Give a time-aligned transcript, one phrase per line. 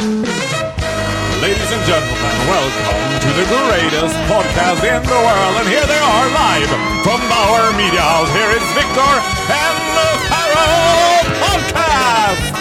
[0.00, 5.56] Ladies and gentlemen, welcome to the greatest podcast in the world.
[5.60, 6.68] And here they are live
[7.04, 8.32] from Bauer Media House.
[8.32, 9.12] Here is Victor
[9.52, 12.54] and the Pharaoh Podcast!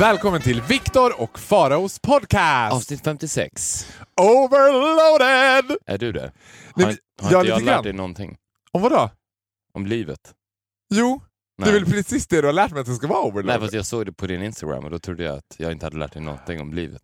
[0.00, 2.74] Välkommen till Viktor och Faraos podcast!
[2.74, 3.86] Avsnitt 56.
[4.20, 5.76] Overloaded!
[5.86, 6.32] Är du det?
[6.74, 8.36] Nej, Har, men- har ja, inte jag lärt dig någonting
[8.72, 9.10] Om vadå?
[9.74, 10.20] om livet?
[10.94, 11.22] Jo,
[11.58, 11.76] det Nej.
[11.76, 13.60] är väl precis det du har lärt mig att det ska vara Nej, overloaded?
[13.60, 15.96] fast jag såg det på din Instagram och då trodde jag att jag inte hade
[15.98, 17.02] lärt dig någonting om livet.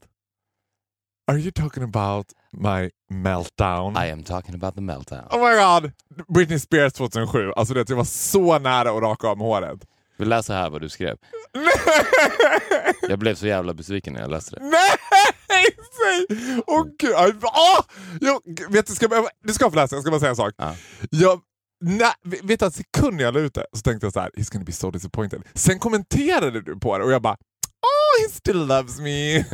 [1.27, 3.97] Are you talking about my meltdown?
[3.97, 5.25] I am talking about the meltdown.
[5.31, 5.93] Oh my god!
[6.35, 7.53] Britney Spears 2007.
[7.57, 9.81] Alltså det, jag var så nära att raka av med håret.
[10.19, 11.17] Vill läsa här vad du skrev?
[13.09, 14.63] Jag blev så jävla besviken när jag läste det.
[14.63, 15.67] Nej!
[15.79, 16.39] Säg!
[16.67, 17.13] Åh gud!
[17.17, 17.83] aj, ah!
[18.21, 20.55] Jag, vet du, ska, du ska få läsa, jag ska bara säga en sak.
[20.57, 20.75] Ja.
[21.11, 21.41] Jag,
[21.81, 24.53] nej, vet du, att sekunden jag la ut det så tänkte jag så här: he's
[24.53, 25.43] gonna be so disappointed.
[25.55, 27.37] Sen kommenterade du på det och jag bara
[27.85, 29.45] oh he still loves me.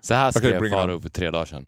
[0.00, 1.66] Så här skrev it Faro för tre dagar sedan.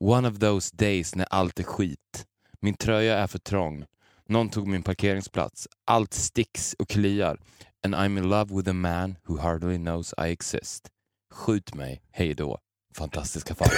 [0.00, 2.26] One of those days när allt är skit.
[2.60, 3.84] Min tröja är för trång.
[4.28, 5.68] Någon tog min parkeringsplats.
[5.84, 7.40] Allt sticks och kliar.
[7.84, 10.88] And I'm in love with a man who hardly knows I exist.
[11.32, 12.58] Skjut mig, hej då.
[12.94, 13.70] Fantastiska Faro.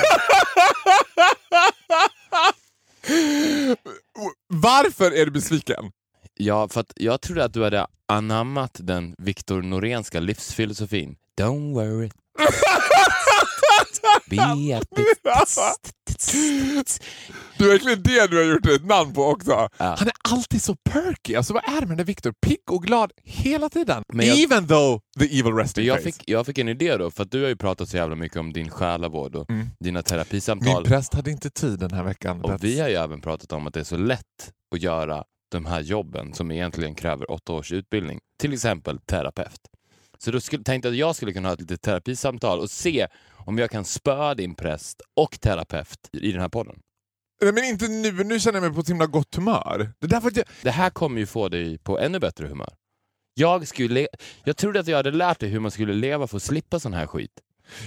[4.63, 5.91] Varför är du besviken?
[6.35, 11.17] Ja, för att jag trodde att du hade anammat den Viktor Norenska livsfilosofin.
[11.41, 12.11] Don't worry.
[17.59, 19.51] Det är verkligen det du har gjort ett namn på också.
[19.51, 19.69] Ja.
[19.99, 21.35] Han är alltid så perky.
[21.35, 22.33] Alltså vad är det med den Victor?
[22.47, 24.03] Pigg och glad hela tiden.
[24.13, 27.23] Men jag- Even though the evil resting Jag fick, jag fick en idé då, för
[27.23, 29.67] att du har ju pratat så jävla mycket om din själavård och Mm.
[29.81, 30.85] dina Min terapisamtal.
[30.85, 32.41] präst hade inte tid den här veckan.
[32.43, 35.25] Och That's- vi har ju även pratat om att det är så lätt att göra
[35.51, 38.21] de här jobben som egentligen kräver åtta års utbildning.
[38.41, 39.61] Till exempel terapeut.
[40.19, 43.07] Så då skulle, tänkte jag att jag skulle kunna ha ett litet terapisamtal och se
[43.49, 46.81] om jag kan spöa din präst och terapeut i den här podden.
[47.43, 48.25] Nej, men inte nu.
[48.25, 49.93] Nu känner jag mig på ett himla gott humör.
[49.99, 50.45] Det är därför jag...
[50.63, 52.73] Det här kommer ju få dig på ännu bättre humör.
[53.35, 54.09] Jag, skulle,
[54.45, 56.93] jag trodde att jag hade lärt dig hur man skulle leva för att slippa sån
[56.93, 57.31] här skit.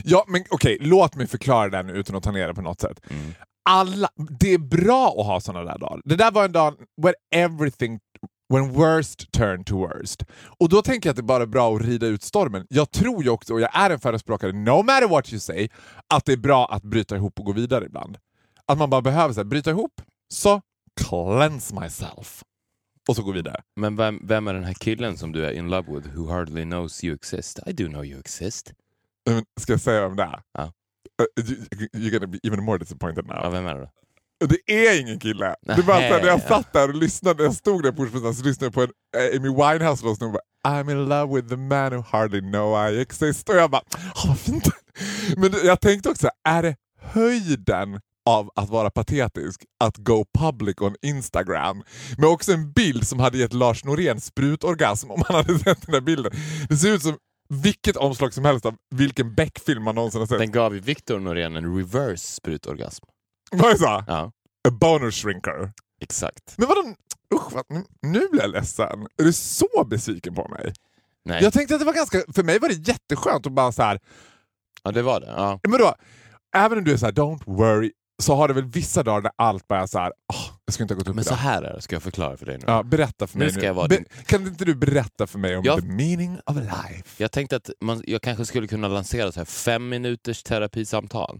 [0.04, 2.82] Ja, men okej, låt mig förklara det nu utan att ta ner det på något
[2.82, 3.00] sätt.
[3.10, 3.34] Mm.
[3.70, 4.10] Alla,
[4.40, 6.02] det är bra att ha såna där dagar.
[6.06, 8.00] Det där var en dag when everything
[8.52, 10.24] When worst turn to worst.
[10.60, 12.66] Och då tänker jag att det bara är bra att rida ut stormen.
[12.70, 15.70] Jag tror ju också, och jag är en förespråkare, no matter what you say,
[16.08, 18.18] att det är bra att bryta ihop och gå vidare ibland.
[18.66, 20.02] Att man bara behöver så här, bryta ihop,
[20.34, 20.62] så
[21.02, 22.44] cleanse myself.
[23.10, 23.62] Och så gå vidare.
[23.76, 26.64] Men vem, vem är den här killen som du är in love with who hardly
[26.64, 27.60] knows you exist?
[27.68, 28.74] I do know you exist.
[29.60, 30.42] Ska jag säga vem det är?
[30.54, 30.64] Ja.
[30.64, 33.36] Uh, you- You're gonna be even more disappointed now.
[33.44, 33.90] Ja, vem är det då?
[34.50, 35.56] Det är ingen kille.
[35.62, 38.02] Det är bara så här, när jag satt där och lyssnade, jag stod där på
[38.02, 41.50] Ordsmässan så lyssnade jag på en eh, Amy Winehouse-låt och bara I'm in love with
[41.50, 43.50] the man who hardly know I exist.
[43.50, 43.82] Och jag bara,
[44.16, 44.70] oh, vad fint.
[45.38, 50.96] Men jag tänkte också, är det höjden av att vara patetisk att go public on
[51.02, 51.84] Instagram
[52.18, 55.94] med också en bild som hade gett Lars Norén sprutorgasm om han hade sett den
[55.94, 56.32] där bilden.
[56.70, 57.18] Det ser ut som
[57.50, 60.40] vilket omslag som helst av vilken Beck-film man någonsin har sett.
[60.40, 63.06] Den gav ju Victor Norén en reverse sprutorgasm.
[63.52, 64.04] Vad är det så?
[64.08, 64.32] Ja,
[64.68, 65.72] A boner shrinker.
[66.02, 66.54] exakt.
[66.58, 66.96] Men vadå,
[67.36, 69.08] usch, vad, nu- nu blir jag ledsen.
[69.18, 70.74] Är du så besviken på mig?
[71.26, 73.84] Nej, Jag tänkte att det var ganska, för mig var det jätteskönt att bara så
[73.84, 74.00] här,
[74.84, 75.28] ja, det var det.
[75.28, 75.60] Ja.
[75.64, 75.96] men då,
[76.56, 77.92] även om du är så här, don't worry,
[78.22, 80.84] så har det väl vissa dagar där allt bara är så här, "Åh, jag ska
[80.84, 81.38] inte ha gått upp Men så idag.
[81.38, 82.64] här är det, ska jag förklara för dig nu.
[82.68, 83.66] Ja, berätta för Nu mig ska nu.
[83.68, 86.56] jag vara Be- din- Kan inte du berätta för mig om Jag- the meaning of
[86.56, 87.04] life?
[87.24, 91.40] Jag tänkte att man, jag kanske skulle kunna lansera så här fem minuters terapisamtal.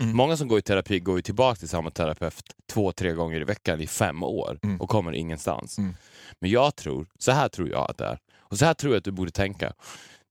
[0.00, 0.16] Mm.
[0.16, 2.42] Många som går i terapi går ju tillbaka till samma terapeut
[2.72, 4.80] två, tre gånger i veckan i fem år Mm.
[4.80, 5.78] och kommer ingenstans.
[5.78, 5.94] Mm.
[6.38, 8.18] Men jag tror, så här tror jag att det är.
[8.38, 9.72] Och så här tror jag att du borde tänka.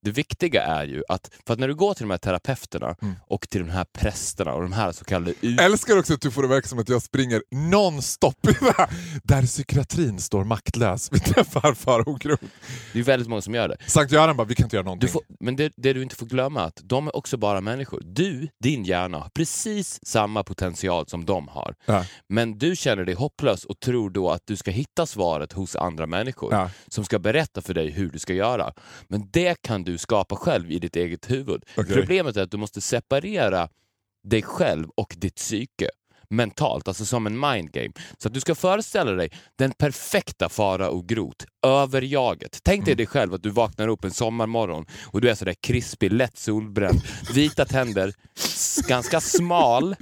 [0.07, 3.16] Det viktiga är ju att, för att när du går till de här terapeuterna Mm.
[3.28, 5.59] och till de här prästerna och de här så kallade ut...
[5.59, 8.34] Älskar också att du får det verka som att jag springer non-stop
[9.23, 11.09] där psykiatrin står maktlös.
[11.12, 12.44] Vi träffar Farao Groth.
[12.94, 13.78] Det är väldigt många som gör det.
[13.88, 15.09] Sankt Göran bara, vi kan inte göra någonting.
[15.09, 18.02] Får, men det, det du inte får glömma är att de är också bara människor.
[18.05, 21.76] Du, din hjärna, har precis samma potential som de har.
[21.85, 22.05] Ja.
[22.29, 26.05] Men du känner dig hopplös och tror då att du ska hitta svaret hos andra
[26.08, 26.70] människor Ja.
[26.87, 28.73] som ska berätta för dig hur du ska göra.
[29.08, 31.64] Men det kan du skapa själv i ditt eget huvud.
[31.78, 31.96] Okej.
[31.96, 33.70] Problemet är att du måste separera
[34.23, 35.90] dig själv och ditt psyke
[36.29, 37.90] mentalt, alltså som en mind game.
[38.17, 42.59] Så att du ska föreställa dig den perfekta fara och grot, överjaget.
[42.64, 46.11] Tänk dig dig själv att du vaknar upp en sommarmorgon och du är sådär krispig,
[46.11, 47.02] lätt solbränd,
[47.34, 48.14] vita tänder,
[48.88, 49.96] ganska smal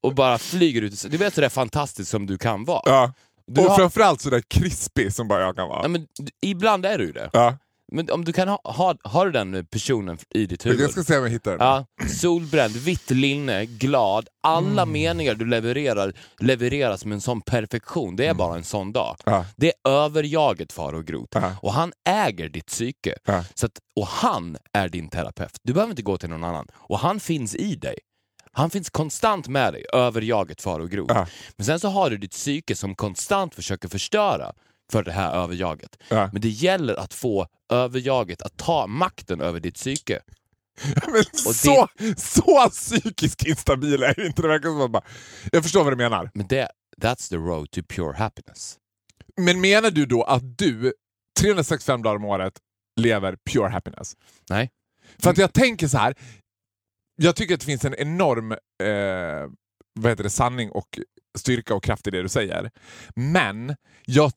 [0.00, 1.04] och bara flyger ut.
[1.10, 2.82] Du vet sådär fantastiskt som du kan vara.
[2.84, 3.12] Ja.
[3.46, 5.82] Du och har- framförallt sådär krispig som bara jag kan vara.
[5.82, 6.06] Ja, men,
[6.42, 7.30] ibland är du det.
[7.32, 7.58] Ja.
[7.94, 10.80] Men om du kan ha, ha, har du den personen i ditt huvud?
[10.80, 11.60] Jag ska se om jag hittar den.
[11.66, 11.86] Ja,
[12.20, 14.28] solbränd, vitt linne, glad.
[14.42, 14.92] Alla Mm.
[14.92, 18.16] meningar du levererar levereras med en sån perfektion.
[18.16, 19.16] Det är bara en sån dag.
[19.26, 19.38] Mm.
[19.38, 19.46] Ja.
[19.56, 21.38] Det är överjaget Faro Groth.
[21.38, 21.56] Ja.
[21.62, 23.14] Och han äger ditt psyke.
[23.24, 23.44] Ja.
[23.54, 25.56] Så att, och han är din terapeut.
[25.62, 26.66] Du behöver inte gå till någon annan.
[26.74, 27.98] Och han finns i dig.
[28.52, 31.14] Han finns konstant med dig, överjaget Faro Groth.
[31.14, 31.26] Ja.
[31.56, 34.52] Men sen så har du ditt psyke som konstant försöker förstöra
[34.92, 35.96] för det här överjaget.
[36.08, 36.28] Ja.
[36.32, 40.20] Men det gäller att få överjaget att ta makten över ditt psyke.
[41.06, 44.48] Men så, så psykiskt instabil är ju inte det.
[44.48, 45.04] Verkar som att bara,
[45.52, 46.30] jag förstår vad du menar.
[46.34, 46.68] Men det,
[47.00, 48.78] that's the road to pure happiness.
[49.36, 50.92] Men menar du då att du
[51.40, 52.54] 365 dagar om året
[53.00, 54.16] lever pure happiness?
[54.50, 54.70] Nej.
[55.18, 56.14] För att jag tänker så här.
[57.16, 59.50] Jag tycker att det finns en enorm eh,
[60.00, 61.00] vad heter det, sanning och
[61.38, 62.70] styrka och kraft i det du säger.
[63.16, 64.32] Men jag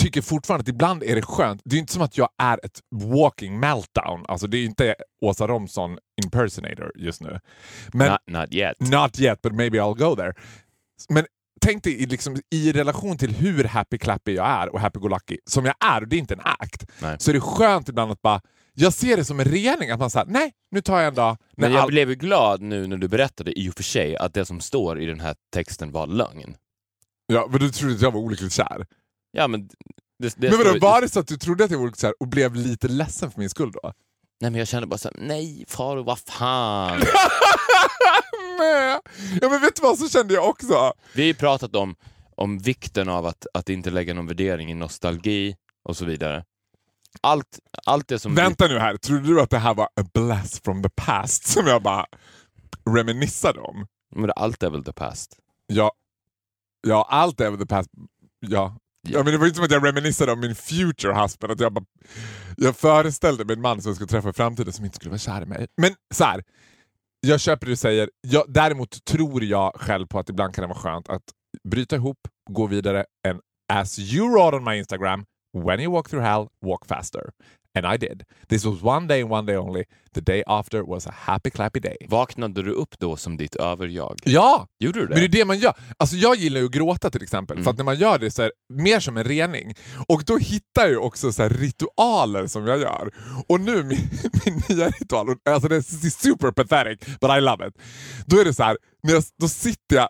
[0.00, 1.62] tycker fortfarande att ibland är det skönt.
[1.64, 4.24] Det är inte som att jag är ett walking meltdown.
[4.28, 4.94] Alltså det är inte
[5.24, 7.40] Åsa Romson impersonator just nu.
[7.92, 8.80] Men, not, not yet.
[8.80, 10.32] Not yet, but maybe I'll go there.
[11.08, 11.26] Men
[11.60, 15.74] tänk dig i, liksom, i relation till hur happy-clappy jag är och happy-go-lucky som jag
[15.84, 17.16] är, och det är inte en act, Nej.
[17.20, 18.40] så är det skönt ibland att bara
[18.74, 21.36] jag ser det som en rening, att man säger nej, nu tar jag en dag.
[21.56, 24.34] Men jag all- blev ju glad nu när du berättade i och för sig att
[24.34, 26.56] det som står i den här texten var lögn.
[27.26, 28.86] ja, men du trodde att jag var olyckligt kär.
[29.32, 29.68] Ja, men
[30.18, 32.00] det, det men vadå, står- var det så att du trodde att jag var olyckligt
[32.00, 33.80] kär och blev lite ledsen för min skull då?
[34.40, 37.02] Nej, men jag kände bara såhär, nej Faro, vad fan.
[39.40, 40.92] Ja men vet du vad, så kände jag också.
[41.14, 41.96] Vi har ju pratat om,
[42.36, 46.44] om vikten av att, att inte lägga någon värdering i nostalgi och så vidare.
[47.20, 48.34] Allt, allt det som...
[48.34, 51.66] Vänta nu här, trodde du att det här var a blast from the past som
[51.66, 52.06] jag bara
[52.96, 53.86] reminissade om?
[54.16, 55.36] Men allt är väl the past?
[55.66, 55.92] Ja,
[56.86, 57.90] ja allt är väl the past.
[58.40, 58.76] Ja.
[59.08, 61.52] Ja, men det var inte som att jag reminiscerade om min future husband.
[61.52, 61.84] Att jag, bara,
[62.56, 65.18] jag föreställde mig en man som jag skulle träffa i framtiden som inte skulle vara
[65.18, 65.66] kär i mig.
[65.76, 66.42] Men så här,
[67.20, 68.10] jag köper det du säger.
[68.20, 71.22] Jag, däremot tror jag själv på att ibland kan det vara skönt att
[71.68, 72.18] bryta ihop,
[72.50, 73.40] gå vidare and
[73.72, 77.30] as you wrote on my Instagram, when you walk through hell, walk faster.
[77.78, 78.22] And I did.
[78.48, 79.84] This was one day and one day only.
[80.14, 81.96] The day after was a happy clappy day.
[82.08, 84.18] Vaknade du upp då som ditt överjag?
[84.24, 84.66] Ja!
[84.80, 85.14] Gjorde du det?
[85.14, 85.74] Men det är det man gör.
[85.96, 87.64] Alltså jag gillar ju att gråta till exempel, Mm.
[87.64, 89.74] för att när man gör det så är det mer som en rening.
[90.08, 93.10] Och då hittar jag ju också så ritualer som jag gör.
[93.48, 93.98] Och nu min,
[94.46, 97.74] min nya ritual, alltså det är super pathetic but I love it.
[98.26, 100.08] Då är det så här, när jag, då sitter jag,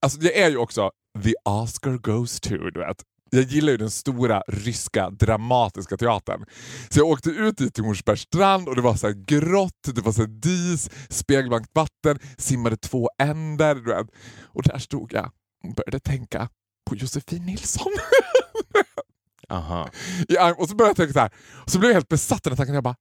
[0.00, 0.90] alltså jag är ju också
[1.24, 2.96] the Oscar goes to, du vet.
[3.30, 6.44] Jag gillar ju den stora ryska dramatiska teatern.
[6.88, 10.00] Så jag åkte ut dit till Hornsbergs strand och det var så här grått, det
[10.00, 13.74] var så dis, spegelblankt vatten, simmade två änder.
[13.74, 14.06] Du vet.
[14.44, 15.30] Och där stod jag
[15.64, 16.48] och började tänka
[16.90, 17.92] på Josefin Nilsson.
[19.48, 19.88] Aha.
[20.28, 21.30] Ja, och så började jag tänka så här.
[21.64, 22.74] Och så blev jag helt besatt av den tanken.
[22.74, 22.96] Jag bara,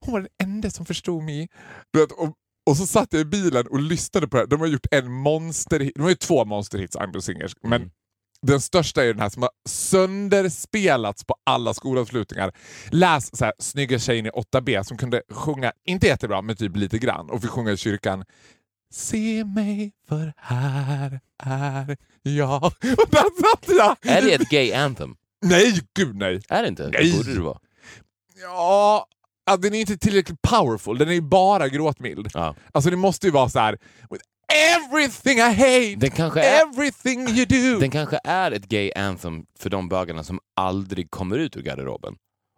[0.00, 1.48] hon var den enda som förstod mig.
[1.92, 2.34] Du vet, och,
[2.70, 4.42] och så satt jag i bilen och lyssnade på det.
[4.42, 4.46] här.
[4.46, 7.52] De har gjort en monster De har ju två monsterhits, I'm Singers.
[7.62, 7.90] Men Mm.
[8.46, 12.52] Den största är den här som har sönderspelats på alla skolavslutningar.
[12.90, 16.98] Läs så här, snygga tjejen i 8B som kunde sjunga, inte jättebra, men typ lite
[16.98, 17.30] grann.
[17.30, 18.24] Och fick sjunga i kyrkan.
[18.92, 22.64] Se mig för här är jag.
[22.72, 24.16] Och där satt jag!
[24.16, 25.16] Är det ett gay anthem?
[25.42, 26.40] Nej, gud nej.
[26.48, 26.88] Är det inte?
[26.88, 27.10] Nej.
[27.10, 27.58] Det borde det vara.
[28.42, 29.06] Ja,
[29.46, 30.98] ja, den är inte tillräckligt powerful.
[30.98, 32.30] Den är ju bara gråtmild.
[32.34, 32.54] Ja.
[32.72, 33.78] Alltså det måste ju vara så här.
[34.52, 36.62] Everything I hate, Den kanske är...
[36.62, 37.78] everything you do.
[37.80, 42.14] Den kanske är ett gay anthem för de bögarna som aldrig kommer ut ur garderoben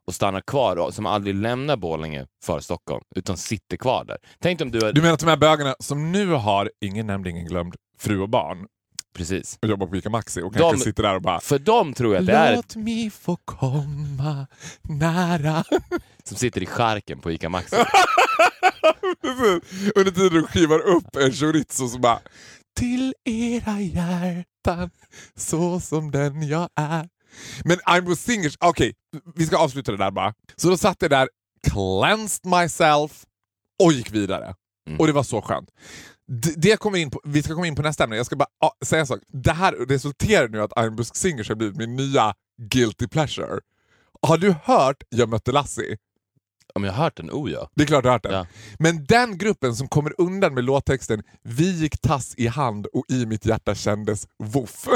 [0.06, 4.16] och stannar kvar, och som aldrig lämnar Borlänge för Stockholm, utan sitter kvar där.
[4.40, 4.92] Tänk om du är...
[4.92, 8.28] Du menar att de här bögarna som nu har, ingen nämnd, ingen glömd, fru och
[8.28, 8.66] barn
[9.16, 9.58] Precis.
[9.62, 12.14] och jobbar på Ica Maxi och kanske De- sitter där och bara För dem tror
[12.14, 14.46] jag det är Låt mig få komma
[14.82, 15.64] nära.
[16.24, 17.76] som sitter i skärken på ICA Maxi.
[19.96, 22.20] Under tiden du skivar upp en chorizo så bara
[22.78, 24.90] Till era hjärtan
[25.36, 27.08] så som den jag är.
[27.64, 28.94] Men I'm with singers, okej,
[29.34, 30.34] vi ska avsluta det där bara.
[30.56, 31.28] Så då satt jag där,
[31.70, 33.24] cleansed myself
[33.82, 34.54] och gick vidare.
[34.88, 35.00] Mm.
[35.00, 35.70] Och det var så skönt.
[36.28, 38.16] D- Det kommer in på, vi ska komma in på nästa ämne.
[38.16, 39.20] Jag ska bara ah, säga en sak.
[39.28, 43.60] Det här resulterar nu att I'm Busk Singers har blivit min nya guilty pleasure.
[44.22, 45.96] Har du hört Jag mötte Lassie?
[46.76, 47.30] Om jag har hört den?
[47.30, 47.70] Oh ja.
[47.74, 48.32] Det är klart du har hört den.
[48.32, 48.46] Ja.
[48.78, 53.26] Men den gruppen som kommer undan med låttexten Vi gick tass i hand och i
[53.26, 54.88] mitt hjärta kändes voff.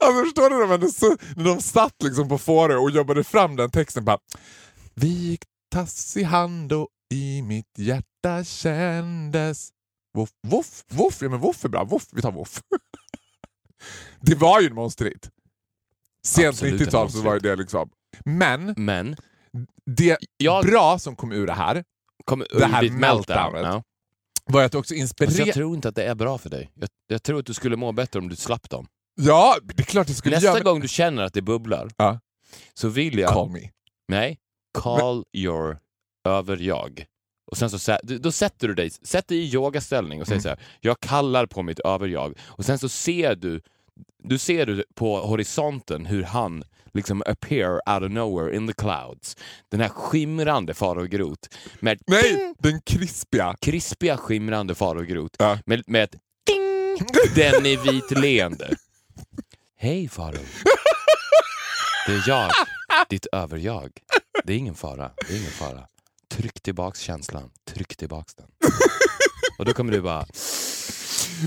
[0.00, 3.70] alltså förstår du när, så, när de satt liksom på Fårö och jobbade fram den
[3.70, 4.18] texten bara
[4.94, 9.68] Vi gick tass i hand och i mitt hjärta kändes
[10.14, 10.30] voff.
[10.46, 11.84] Voff, voff, ja men voff är bra.
[11.84, 12.62] Voff, vi tar voff.
[14.20, 15.30] det var ju en monsterhit.
[16.26, 17.90] Sent Absolut en 90-tal så var ju det liksom
[18.24, 19.16] Men Men
[19.86, 21.84] det jag bra som kom ur det här
[22.24, 23.52] kom det här ur ditt meltdown.
[23.52, 23.62] meltdownet.
[23.74, 23.82] Ja.
[24.52, 25.38] var att också Alltså, inspirerade...
[25.48, 26.70] jag tror inte att det är bra för dig.
[26.74, 28.86] Jag, jag tror att du skulle må bättre om du slapp dem.
[29.20, 30.60] Ja, det är klart det skulle Nästa göra.
[30.60, 32.20] gång du känner att det bubblar Ja.
[32.74, 33.32] så vill jag...
[33.32, 33.60] Call me.
[34.08, 34.38] Nej,
[34.78, 35.78] call your
[36.28, 37.04] över-jag.
[37.50, 40.42] Och sen så, då sätter du dig, sätt dig i yogaställning och säger Mm.
[40.42, 42.38] så här, jag kallar på mitt över-jag.
[42.44, 43.60] Och sen så ser du,
[44.24, 49.36] du ser du på horisonten hur han liksom appear out of nowhere in the clouds.
[49.70, 51.48] Den här skimrande far och grot
[51.80, 53.54] med Nej, den krispiga.
[53.60, 55.58] krispiga skimrande far och grot Ja.
[55.66, 56.14] med, med ett
[56.46, 58.76] ding, den är vit leende.
[59.76, 60.38] Hej Faro.
[62.06, 62.50] Det är jag,
[63.08, 63.90] ditt överjag.
[64.44, 65.86] Det är ingen fara, det är ingen fara.
[66.30, 68.46] Tryck tillbaks känslan, tryck tillbaks den.
[69.58, 70.26] Och då kommer du bara,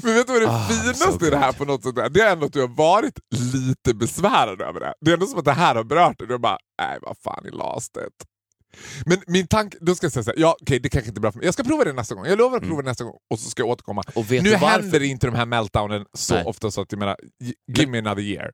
[0.03, 2.09] Men vet du vad det Ah, finaste i det här på något sätt är?
[2.09, 3.19] Det är ändå att du har varit
[3.53, 4.93] lite besvärad över det.
[5.01, 6.27] Det är ändå som att det här har berört dig.
[6.27, 8.25] Du bara, nej vad fan, i lost it.
[9.05, 11.31] Men min tanke, då ska jag säga såhär, ja okej det kanske inte är bra
[11.31, 11.45] för mig.
[11.45, 12.25] Jag ska prova det nästa gång.
[12.25, 14.03] Jag lovar att prova det nästa gång och så ska jag återkomma.
[14.29, 16.43] nu händer inte de här meltdownen så Nej.
[16.45, 17.17] ofta så att jag menar,
[17.77, 18.51] give me another year.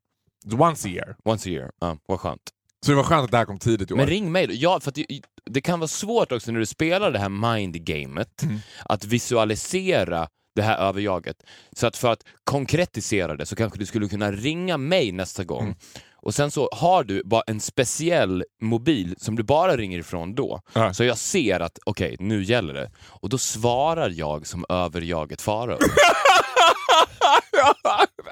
[0.59, 1.15] Once a year.
[1.25, 2.41] Once a year, ja, vad skönt.
[2.85, 3.97] Så det var skönt att det här kom tidigt i år.
[3.97, 4.53] Men ring mig då.
[4.55, 5.05] Ja, för det,
[5.45, 8.59] det kan vara svårt också när du spelar det här mind-gamet Mm.
[8.85, 11.37] att visualisera det här överjaget.
[11.75, 15.63] Så att för att konkretisera det så kanske du skulle kunna ringa mig nästa gång
[15.63, 15.75] Mm.
[16.15, 20.61] och sen så har du bara en speciell mobil som du bara ringer ifrån då.
[20.73, 20.93] Ja.
[20.93, 22.91] Så jag ser att okej, nu gäller det.
[23.07, 25.77] Och då svarar jag som överjaget Farao.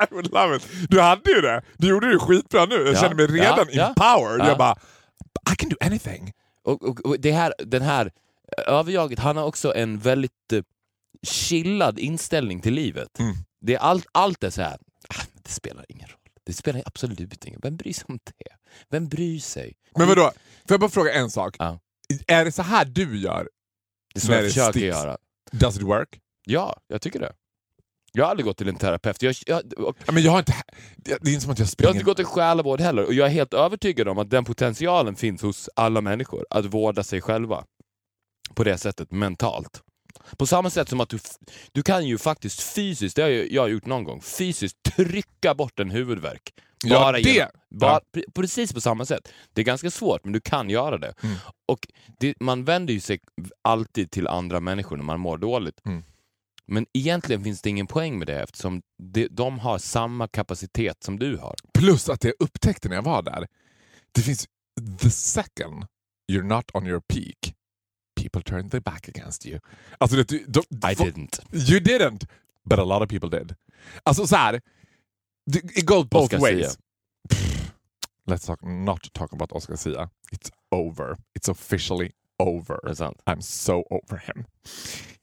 [0.02, 0.68] I would love it.
[0.90, 1.62] Du hade ju det.
[1.78, 2.76] Du gjorde det skitbra nu.
[2.76, 3.88] Jag Ja, känner mig redan ja, ja.
[3.88, 4.40] empowered.
[4.42, 4.48] Ja.
[4.48, 4.76] Jag bara,
[5.54, 6.32] I can do anything.
[6.64, 8.12] Och, och, och det här, den här
[8.68, 10.60] överjaget, han har också en väldigt eh,
[11.22, 13.20] chillad inställning till livet.
[13.20, 13.36] Mm.
[13.62, 14.78] Det är allt, allt är så här,
[15.10, 16.18] ah, det spelar ingen roll.
[16.46, 18.56] Det spelar absolut ingen Vem bryr sig om det?
[18.90, 19.74] Vem bryr sig?
[19.98, 20.22] Men vadå,
[20.68, 21.56] får jag bara fråga en sak?
[21.60, 21.80] Ja.
[22.28, 23.50] Är det så här du gör?
[24.14, 24.86] Det är så jag försöker sticks?
[24.86, 25.18] göra.
[25.52, 26.20] Does it work?
[26.46, 27.34] Ja, jag tycker det.
[28.12, 29.22] Jag har aldrig gått till en terapeut.
[29.22, 30.54] Jag, jag, och Ja, men jag har inte...
[30.98, 31.94] Det är inte som att jag jag har springer...
[31.94, 35.42] inte gått till själavård heller och jag är helt övertygad om att den potentialen finns
[35.42, 37.66] hos alla människor att vårda sig själva
[38.56, 39.82] på det sättet mentalt.
[40.38, 41.20] På samma sätt som att du,
[41.72, 45.54] du kan ju faktiskt fysiskt, det har jag, jag har gjort någon gång, fysiskt trycka
[45.56, 46.54] bort en huvudvärk.
[46.86, 48.02] Ja, Bara det- genom, bara, ja.
[48.20, 49.28] pre- Precis på samma sätt.
[49.54, 51.14] Det är ganska svårt, men du kan göra det.
[51.24, 51.36] Mm.
[51.66, 51.88] Och
[52.20, 53.20] det, Man vänder ju sig
[53.62, 55.82] alltid till andra människor när man mår dåligt.
[55.86, 56.04] Mm.
[56.66, 61.20] Men egentligen finns det ingen poäng med det eftersom de, de har samma kapacitet som
[61.20, 61.56] du har.
[61.74, 63.48] Plus att jag upptäckte när jag var där,
[64.12, 64.48] det finns
[65.02, 65.86] the second
[66.32, 67.54] you're not on your peak,
[68.24, 69.60] people turn their back against you.
[69.98, 70.60] Alltså det, du, de,
[70.92, 71.40] I didn't.
[71.52, 72.26] You didn't,
[72.66, 73.56] but a lot of people did.
[74.04, 74.62] Alltså så här,
[75.76, 76.78] it goes both Oscar ways.
[77.30, 77.64] Pff,
[78.26, 80.10] Let's talk, not talk about Oscar Sia.
[80.32, 81.18] It's over.
[81.36, 82.80] It's officially over.
[83.28, 84.46] I'm so over him.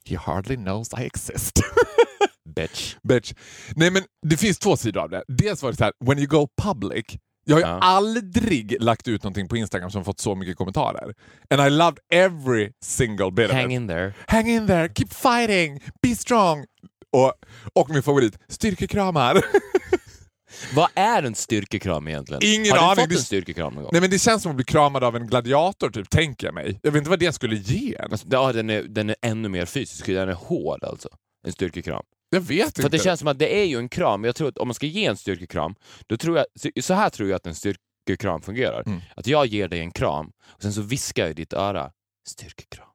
[0.04, 1.61] He hardly knows I exist.
[2.49, 2.97] Bitch.
[3.02, 3.35] Bitch.
[3.76, 5.25] Nej men det finns två sidor av det.
[5.28, 7.19] Dels var det så här, when you go public.
[7.50, 7.78] Jag har ju Ja.
[7.83, 11.14] aldrig lagt ut någonting på Instagram som fått så mycket kommentarer.
[11.50, 13.76] And I loved every single bit of Hang it.
[13.76, 14.12] in there.
[14.26, 16.64] Hang in there, keep fighting, be strong.
[17.12, 17.33] Och,
[17.73, 19.42] och min favorit, styrkekramar.
[20.75, 22.40] Vad är en styrkekram egentligen?
[22.45, 23.04] Ingen har du aning.
[23.04, 23.90] fått en styrkekram någon gång?
[23.92, 26.80] Nej men det känns som att bli kramad av en gladiator typ, tänker jag mig.
[26.83, 28.11] Jag vet inte vad det skulle ge en.
[28.12, 31.09] Alltså, ja, den, är, den är ännu mer fysisk, den är hård alltså.
[31.47, 32.02] En styrkekram.
[32.31, 32.87] Jag vet För inte.
[32.87, 34.75] att det känns som att det är ju en kram, jag tror att om man
[34.75, 35.75] ska ge en styrkekram,
[36.07, 36.47] då tror jag,
[36.85, 38.83] så- här tror jag att en styrkekram fungerar.
[38.87, 39.01] Mm.
[39.17, 41.91] Att jag ger dig en kram, och sen så viskar jag i ditt öra,
[42.29, 42.87] styrkekram.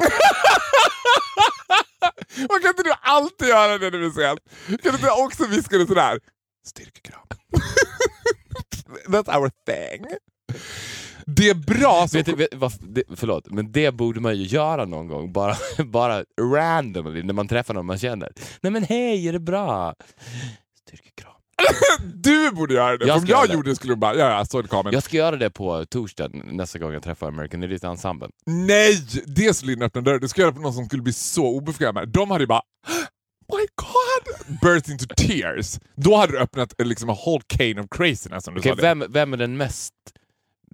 [2.50, 5.78] Man kan inte du alltid göra det när du ser Kan du inte också viska
[5.78, 6.20] det sådär?
[6.66, 7.26] Styrkekram.
[9.08, 10.06] That's our thing.
[11.26, 12.18] Det är bra som...
[12.18, 15.56] Vet du, vet, vad, det, förlåt, men det borde man ju göra någon gång, bara,
[15.84, 18.32] bara randomly, när man träffar någon man känner.
[18.60, 19.94] Nej men hej, är det bra?
[20.86, 21.32] Styrkekram.
[22.14, 23.06] Du borde göra det.
[23.06, 23.52] Jag Om jag göra det.
[23.54, 24.92] gjorde det skulle du bara, ja ja, så det kameran.
[24.94, 28.30] Jag ska göra det på torsdag nästa gång jag träffar American Elite-ensemblen.
[28.46, 28.98] Nej!
[29.26, 30.18] Det skulle in öppna dörrar.
[30.18, 32.08] Du ska göra det på någon som skulle bli så obekväm med.
[32.08, 32.62] De hade ju bara
[33.52, 34.58] My God!
[34.62, 35.78] Burst into tears.
[35.96, 38.82] Då hade du öppnat liksom a whole cane of craziness som du Okej, sa det.
[38.82, 39.94] vem, vem är den mest,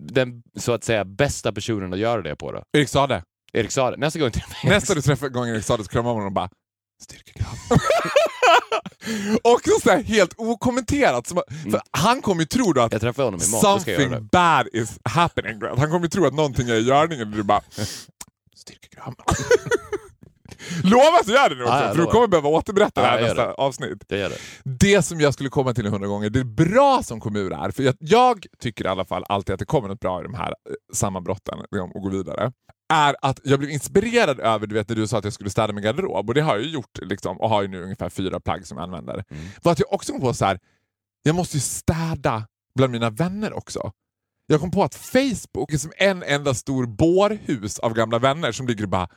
[0.01, 2.63] den så att säga bästa personen att göra det på då?
[2.73, 3.23] Erik sa det.
[3.53, 3.97] Erik Saade.
[3.97, 4.31] Nästa gång
[4.65, 6.51] Nästa du träffar gången Erik sa det så kramar man honom och bara
[7.03, 7.57] styrkekram.
[9.45, 11.27] och så här, helt okommenterat.
[11.27, 14.99] Som, för han kommer ju tro då att Jag träffar honom imorgon, something bad is
[15.05, 15.61] happening.
[15.63, 17.63] Han kommer ju tro att någonting är i görningen och du bara
[18.57, 19.15] styrkekram.
[20.85, 23.19] Lova att göra det nu också, jag för du kommer behöva återberätta det Ja, här
[23.19, 23.53] jag gör nästa det.
[23.55, 24.05] avsnitt.
[24.09, 24.37] Det gör det.
[24.65, 27.83] Det som jag skulle komma till hundra gånger, det är bra som kommun är, för
[27.83, 30.49] jag, jag tycker i alla fall alltid att det kommer något bra i de här
[30.49, 30.55] eh,
[30.95, 32.53] sammanbrotten liksom, och gå vidare,
[32.93, 35.73] är att jag blev inspirerad över du vet när du sa att jag skulle städa
[35.73, 38.41] min garderob, och det har jag ju gjort liksom, och har ju nu ungefär fyra
[38.41, 39.25] plagg som jag använder.
[39.31, 39.45] Mm.
[39.63, 40.59] Var att jag också kom på så här,
[41.23, 43.93] jag måste ju städa bland mina vänner också.
[44.47, 48.67] Jag kom på att Facebook är som en enda stor bårhus av gamla vänner som
[48.67, 49.09] ligger och bara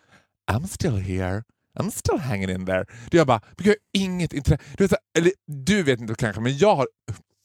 [0.51, 1.43] I'm still here.
[1.79, 2.85] I'm still hanging in there.
[3.11, 4.63] Det jag bara, jag har inget intresse.
[4.77, 6.87] Du vet, eller du vet inte kanske, men jag har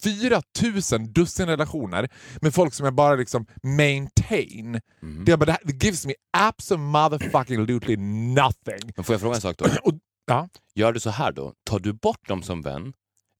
[0.03, 2.09] 4000 dussin relationer
[2.41, 4.81] med folk som jag bara liksom maintain.
[5.03, 5.25] Mm.
[5.25, 8.93] Det, jag bara, det, gives me absolutely nothing.
[8.97, 9.65] Men får jag fråga en sak då?
[9.83, 9.95] Och,
[10.27, 10.49] ja.
[10.75, 11.53] Gör du så här då?
[11.65, 12.93] Tar du bort dem som vän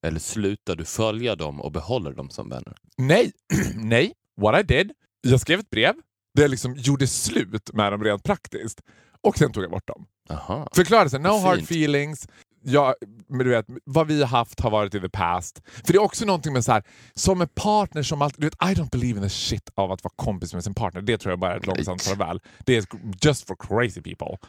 [0.07, 2.77] eller slutar du följa dem och behåller dem som vänner?
[2.97, 3.33] Nej,
[3.75, 4.13] nej.
[4.41, 5.95] What I did, jag skrev ett brev
[6.35, 8.81] där jag liksom gjorde slut med dem rent praktiskt.
[9.27, 10.07] Och sen tog jag bort dem.
[10.31, 10.69] Aha.
[10.75, 11.71] Förklarade sig, no Vad hard fint.
[11.71, 12.29] feelings.
[12.63, 12.95] Ja,
[13.29, 15.63] men du vet, vad vi har haft har varit i the past.
[15.67, 16.83] För det är också någonting med så här,
[17.15, 20.05] som en partner som alltid, du vet, I don't believe in the shit av att
[20.05, 21.03] vara kompis med sin partner.
[21.03, 22.41] Det tror jag bara är ett långsamt farväl.
[22.65, 22.87] Det är
[23.23, 24.49] just for crazy people.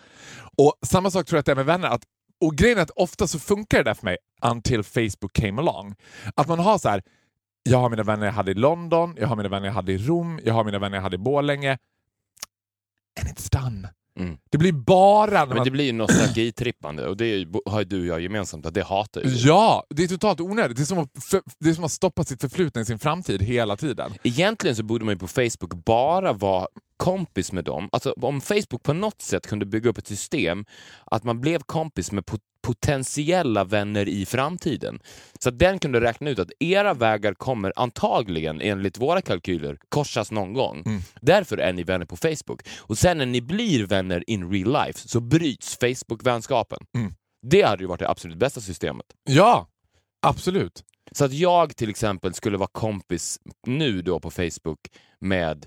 [0.58, 1.88] Och samma sak tror jag att det är med vänner.
[1.88, 2.04] Att,
[2.42, 5.96] och grejen är att ofta så funkar det där för mig until Facebook came along.
[6.36, 7.02] Att man har så här,
[7.64, 9.98] jag har mina vänner jag hade i London, jag har mina vänner jag hade i
[9.98, 11.78] Rom, jag har mina vänner jag hade i Borlänge.
[13.20, 13.90] And it's done.
[14.20, 14.38] Mm.
[14.50, 17.86] Det blir bara när Men man det blir ju nostalgitrippande och det är har ju
[17.86, 19.30] du och jag gemensamt att det hatar ju.
[19.30, 20.78] Ja, det är totalt onödigt.
[20.78, 23.42] Det är, som att för, det är som att stoppa sitt förflutna i sin framtid
[23.42, 24.14] hela tiden.
[24.24, 27.90] Egentligen så borde man ju på Facebook bara vara kompis med dem.
[27.92, 30.66] Alltså om Facebook på något sätt kunde bygga upp ett system
[31.06, 32.26] att man blev kompis med
[32.68, 35.00] potentiella vänner i framtiden.
[35.40, 40.54] Så den kunde räkna ut att era vägar kommer antagligen, enligt våra kalkyler, korsas någon
[40.54, 40.84] gång.
[40.86, 41.02] Mm.
[41.22, 42.62] Därför är ni vänner på Facebook.
[42.78, 46.80] Och sen när ni blir vänner in real life så bryts Facebook-vänskapen.
[46.96, 47.14] Mm.
[47.42, 49.06] Det hade ju varit det absolut bästa systemet.
[49.30, 49.68] Ja,
[50.22, 50.84] absolut.
[51.12, 54.80] Så att jag till exempel skulle vara kompis nu då på Facebook
[55.20, 55.66] med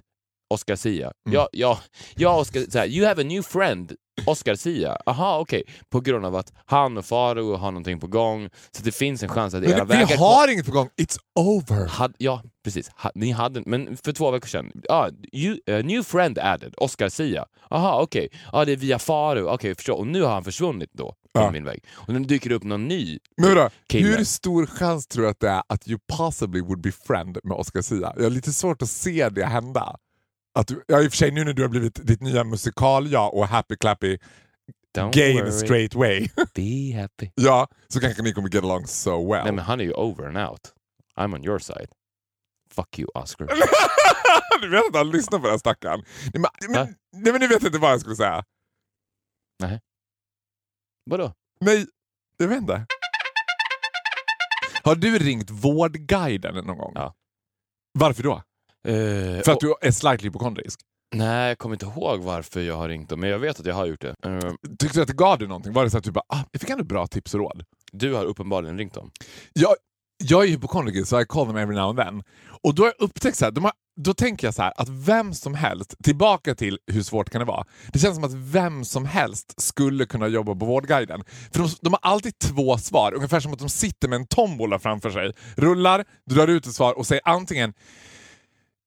[0.54, 1.12] Oscar Sia.
[1.26, 1.34] Mm.
[1.34, 1.78] Jag, jag,
[2.16, 3.92] jag och Oscar, så här, you have a new friend,
[4.26, 4.96] Oscar Sia.
[5.06, 5.62] Aha, okej.
[5.90, 8.48] På grund av att han och Faro har någonting på gång.
[8.76, 10.16] Så det finns en chans att era Men vi vägar...
[10.18, 10.88] har inget på gång.
[11.00, 11.86] It's over.
[11.86, 12.90] Had, ja, precis.
[12.96, 14.72] Ha, ni hade, men för två veckor sedan.
[14.82, 17.44] Ja, you, a new friend added, Oscar Sia.
[17.70, 18.28] Aha, okej.
[18.52, 19.48] Ja, det är via Faro.
[19.48, 19.94] Okej, förstår.
[19.98, 21.50] Och nu har han försvunnit då från Ja.
[21.50, 21.84] min väg.
[21.92, 23.18] Och nu dyker det upp någon ny.
[23.36, 24.08] Men vadå, Kille.
[24.08, 27.56] hur stor chans tror du att det är att you possibly would be friend med
[27.56, 28.12] Oscar Sia?
[28.16, 29.96] Jag har lite svårt att se det hända.
[30.58, 33.34] Att du, ja, I och för sig nu när du har blivit ditt nya musikal-jag
[33.34, 34.18] och happy clappy
[34.98, 36.20] Don't gay worry, straight way.
[36.54, 37.30] be happy.
[37.34, 39.44] ja, så kanske ni kommer get along so well.
[39.44, 40.60] Nej men han är ju over and out.
[41.16, 41.88] I'm on your side.
[42.70, 43.46] Fuck you Oscar.
[44.60, 46.04] du vet att han lyssnar på den här stackaren.
[46.34, 48.44] Nej, men, men, nej men ni vet inte vad jag skulle säga.
[51.04, 51.32] Vadå?
[51.60, 51.86] Nej,
[52.36, 52.86] jag vet inte.
[54.84, 56.92] Har du ringt Vårdguiden någon gång?
[56.94, 57.14] Ja.
[57.98, 58.42] Varför då?
[58.88, 60.80] Eh, För att du är slightly hypokondrisk?
[61.14, 63.74] Nej, jag kommer inte ihåg varför jag har ringt dem, men jag vet att jag
[63.74, 64.14] har gjort det.
[64.26, 65.72] Eh, Tyckte du att det gav dig någonting?
[65.72, 67.64] Var det så att du bara, ah, jag fick ändå bra tips och råd?
[67.92, 69.10] du har uppenbarligen ringt dem.
[69.52, 69.74] Jag,
[70.24, 72.22] jag är hypokondriker så I call them every now and then.
[72.62, 74.88] Och då har jag upptäckt så här, de har, då tänker jag så här att
[74.88, 77.64] vem som helst, tillbaka till hur svårt kan det vara?
[77.92, 81.24] Det känns som att vem som helst skulle kunna jobba på Vårdguiden.
[81.52, 84.78] För de, de har alltid två svar, ungefär som att de sitter med en tombola
[84.78, 85.32] framför sig.
[85.56, 87.74] Rullar, drar ut ett svar och säger antingen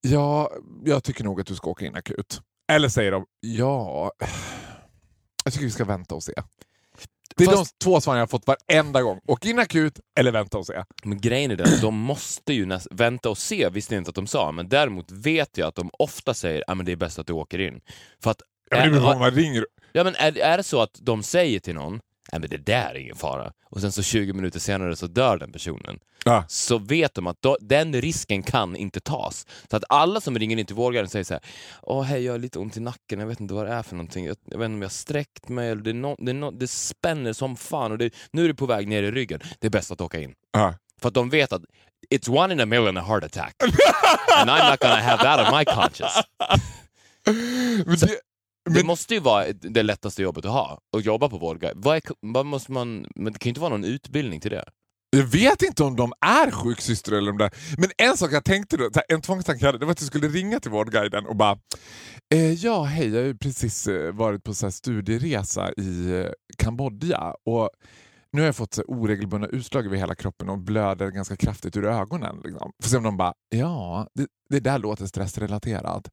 [0.08, 0.52] Ja,
[0.86, 2.42] jag tycker nog att du ska åka in akut.
[2.72, 4.12] Eller säger de ja,
[5.44, 6.34] jag tycker vi ska vänta och se.
[7.36, 9.20] Det är Fast- de två svaren jag har fått varenda gång.
[9.28, 10.84] Åk in akut eller vänta och se.
[11.04, 14.16] Men grejen är den, de måste ju näst, vänta och se, visste jag inte att
[14.16, 17.28] de sa, men däremot vet jag att de ofta säger att det är bäst att
[17.28, 17.82] du åker in.
[18.24, 19.66] För att, Ja, men det är, man ringer.
[19.92, 22.00] ja, men är, är det så att de säger till någon
[22.34, 23.52] Nej men det där är ingen fara.
[23.70, 26.00] Och sen så 20 minuter senare så dör den personen.
[26.26, 26.46] Ja.
[26.48, 29.48] Så vet de att då, den risken kan inte tas.
[29.70, 31.44] Så att alla som ringer in till vårdguiden säger så här.
[31.82, 33.96] Åh hej jag har lite ont i nacken, jag vet inte vad det är för
[33.96, 34.26] någonting.
[34.26, 36.36] Jag, jag vet inte om jag har sträckt mig eller det, är no, det, är
[36.36, 39.40] no, det spänner som fan och det, nu är det på väg ner i ryggen.
[39.60, 40.34] Det är bäst att åka in.
[40.52, 40.76] Ja.
[41.02, 41.62] För att de vet att
[42.16, 43.56] it's one in a million a heart attack.
[44.40, 46.24] And I'm not gonna have that on my conscience.
[47.86, 48.20] Men det,
[48.66, 51.74] Det Men- måste ju vara det lättaste jobbet att ha, att jobba på vårdguide.
[51.76, 54.64] Vad, är, vad måste man, men det kan ju inte vara någon utbildning till det.
[55.16, 58.78] jag vet inte om de är sjuksyster eller om det Men en sak jag tänkte
[58.78, 61.58] då, en tvångstanke jag hade, det var att jag skulle ringa till Vårdguiden och bara
[62.34, 67.36] eh, Ja, hej, jag har ju precis eh, varit på så studieresa i eh, Kambodja
[67.46, 67.70] och
[68.32, 71.86] nu har jag fått så oregelbundna utslag över hela kroppen och blöder ganska kraftigt ur
[71.86, 72.36] ögonen.
[72.44, 72.72] Liksom.
[72.84, 76.10] Får se om de bara, ja, det, det där låter stressrelaterat.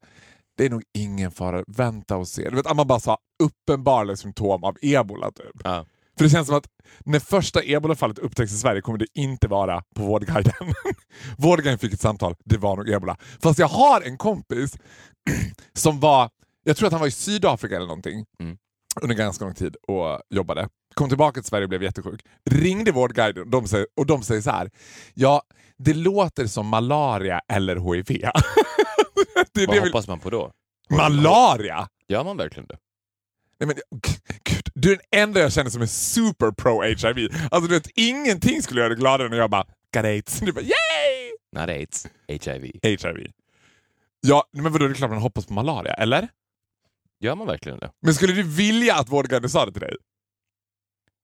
[0.57, 2.49] Det är nog ingen fara, vänta och se.
[2.49, 5.31] Du vet, man bara sa uppenbara symptom av ebola.
[5.31, 5.61] Typ.
[5.63, 5.85] Ja.
[6.17, 6.67] För det känns som att
[7.05, 10.53] när första ebolafallet upptäcks i Sverige kommer det inte vara på Vårdguiden.
[11.37, 13.17] Vårdguiden fick ett samtal, det var nog ebola.
[13.43, 14.77] Fast jag har en kompis
[15.73, 16.29] som var,
[16.63, 18.57] jag tror att han var i Sydafrika eller någonting Mm.
[19.01, 20.69] under ganska lång tid och jobbade.
[20.93, 22.21] Kom tillbaka till Sverige och blev jättesjuk.
[22.49, 24.69] Ringde Vårdguiden och de säger, och de säger så här.
[25.13, 25.41] Ja,
[25.77, 28.21] det låter som malaria eller HIV.
[29.53, 30.51] det Vad det hoppas man på då?
[30.89, 31.87] malaria?
[32.07, 32.77] Gör man verkligen det?
[33.59, 33.75] Nej, men,
[34.43, 37.29] gud, du är den enda jag känner som är super pro HIV.
[37.51, 40.39] Alltså du vet, ingenting skulle göra dig gladare än när jag bara got aids.
[40.39, 41.31] Du bara yay!
[41.55, 42.71] Not aids, HIV.
[42.83, 43.31] HIV.
[44.21, 46.27] Ja, men vadå, det är klart man hoppas på malaria, eller?
[47.19, 47.91] Gör man verkligen det?
[48.01, 49.95] Men skulle du vilja att Vårdguiden sa det till dig?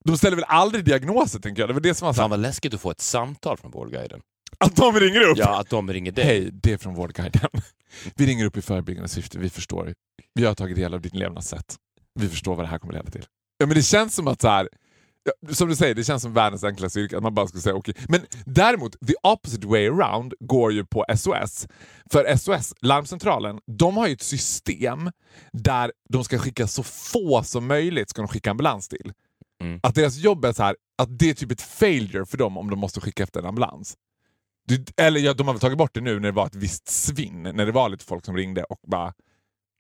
[0.06, 1.70] De ställer väl aldrig diagnoser tänker jag?
[1.70, 4.22] Det var det som var så Fan vad läskigt att få ett samtal från Vårdguiden.
[4.66, 5.38] Att de ringer upp.
[5.38, 6.26] Ja, att de ringer dig.
[6.26, 7.50] Hej, det är från Vårdguiden.
[8.16, 9.94] Vi ringer upp i förebyggande syfte, vi förstår.
[10.34, 11.76] Vi har tagit del av ditt levnadssätt.
[12.20, 13.26] Vi förstår vad det här kommer leda till.
[13.58, 14.70] Ja, men det känns som att så här,
[15.52, 17.96] som du säger, det känns som världens enklaste yrke, att man bara ska säga okej.
[18.10, 21.68] Men däremot, the opposite way around går ju på SOS.
[22.12, 25.12] För SOS, larmcentralen, de har ju ett system
[25.54, 29.12] där de ska skicka så få som möjligt ska de skicka ambulans till.
[29.64, 29.80] Mm.
[29.84, 32.70] Att deras jobb är så här, att det är typ ett failure för dem om
[32.70, 33.96] de måste skicka efter en ambulans.
[34.98, 37.44] Eller ja, de har väl tagit bort det nu när det var ett visst svinn,
[37.44, 39.14] när det var lite folk som ringde och bara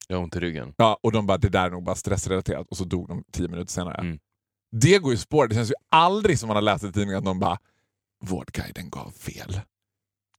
[0.07, 0.73] Jag har ont i ryggen.
[0.77, 3.47] Ja, och de bara, det där är nog bara stressrelaterat och så dog de tio
[3.47, 3.95] minuter senare.
[3.95, 4.19] Mm.
[4.71, 5.47] Det går ju spår.
[5.47, 7.57] Det känns ju aldrig som man har läst i tidningen att någon bara,
[8.25, 9.61] Vårdguiden gav fel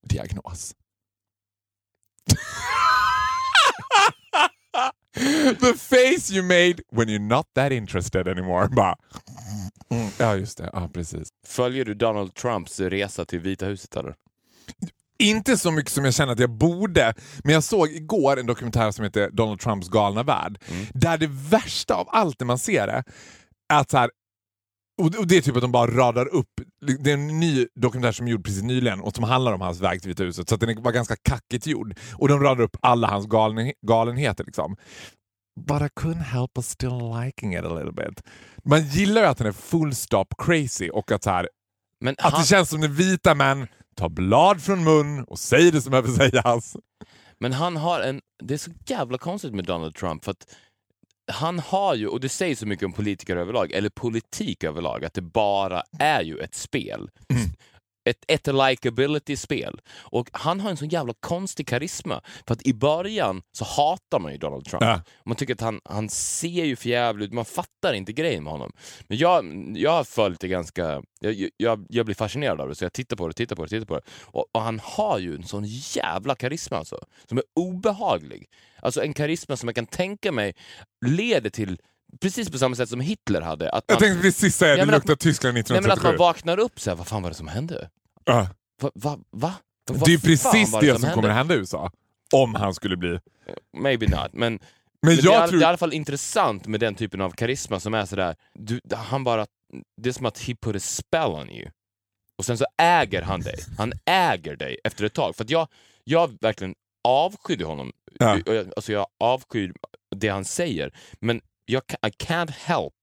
[0.08, 0.74] diagnos.
[5.60, 8.68] The face you made when you're not that interested anymore.
[8.68, 8.96] Bara,
[9.90, 10.70] mm, ja, just det.
[10.72, 11.28] Ja, precis.
[11.46, 14.14] Följer du Donald Trumps resa till Vita huset eller?
[15.18, 18.90] Inte så mycket som jag känner att jag borde, men jag såg igår en dokumentär
[18.90, 20.58] som heter Donald Trumps galna värld.
[20.94, 23.04] Där det värsta av allt när man ser det,
[23.72, 24.10] är att så här,
[25.02, 26.50] och det är typ att de bara radar upp,
[26.98, 29.80] det är en ny dokumentär som är gjord precis nyligen och som handlar om hans
[29.80, 31.98] väg till Vita huset, så att den var ganska kackigt gjord.
[32.12, 34.76] Och de radar upp alla hans galen, galenheter liksom.
[35.66, 38.22] But I couldn't help but still liking it a little bit.
[38.64, 41.48] Man gillar ju att den är full stop crazy och att så här,
[42.00, 43.66] Men att han, det känns som när vita män
[43.98, 46.76] tar blad från mun och säger det som behöver sägas.
[47.38, 48.20] men han har en...
[48.42, 50.56] Det är så jävla konstigt med Donald Trump för att
[51.32, 55.14] han har ju, och det säger så mycket om politiker överlag, eller politik överlag, att
[55.14, 57.10] det bara är ju ett spel.
[58.08, 59.80] Ett, ett likability-spel.
[59.98, 62.20] Och han har en sån jävla konstig karisma.
[62.46, 64.82] För att i början så hatar man ju Donald Trump.
[64.82, 65.02] Ja.
[65.24, 68.52] Man tycker att han, han ser ju för jävligt ut, man fattar inte grejen med
[68.52, 68.72] honom.
[69.08, 69.44] Men jag,
[69.76, 73.16] jag har följt det ganska, jag, jag, jag blir fascinerad av det, så jag tittar
[73.16, 74.02] på det, tittar på det, tittar på det.
[74.24, 78.46] Och, och han har ju en sån jävla karisma alltså, som är obehaglig.
[78.82, 80.54] Alltså en karisma som jag kan tänka mig
[81.06, 81.78] leder till,
[82.20, 85.14] precis på samma sätt som Hitler hade, att Jag man, tänkte precis säga det luktar
[85.16, 86.08] Tyskland nej, men att 1937.
[86.08, 87.90] man vaknar upp så här, vad fan var det som hände?
[88.24, 88.48] Ja.
[88.82, 88.90] Va?
[88.94, 89.54] va, va?
[90.04, 91.90] Det är precis var det som som kommer hända i USA.
[92.34, 93.18] Om han skulle bli...
[93.78, 94.58] Maybe not, men Men
[95.02, 95.58] Men det, är, jag tror...
[95.58, 98.80] det är i alla fall intressant med den typen av karisma som är sådär, du,
[98.94, 99.46] han bara,
[100.02, 101.70] det är som att he put a spell on you.
[102.38, 103.58] Och sen så äger han dig.
[103.78, 105.36] Han äger dig efter ett tag.
[105.36, 105.68] För att jag,
[106.04, 107.92] jag verkligen avskydde honom.
[108.18, 108.38] Ja.
[108.46, 109.72] Jag- Alltså jag avskyr
[110.16, 110.92] det han säger.
[111.20, 112.94] Men jag, I can't help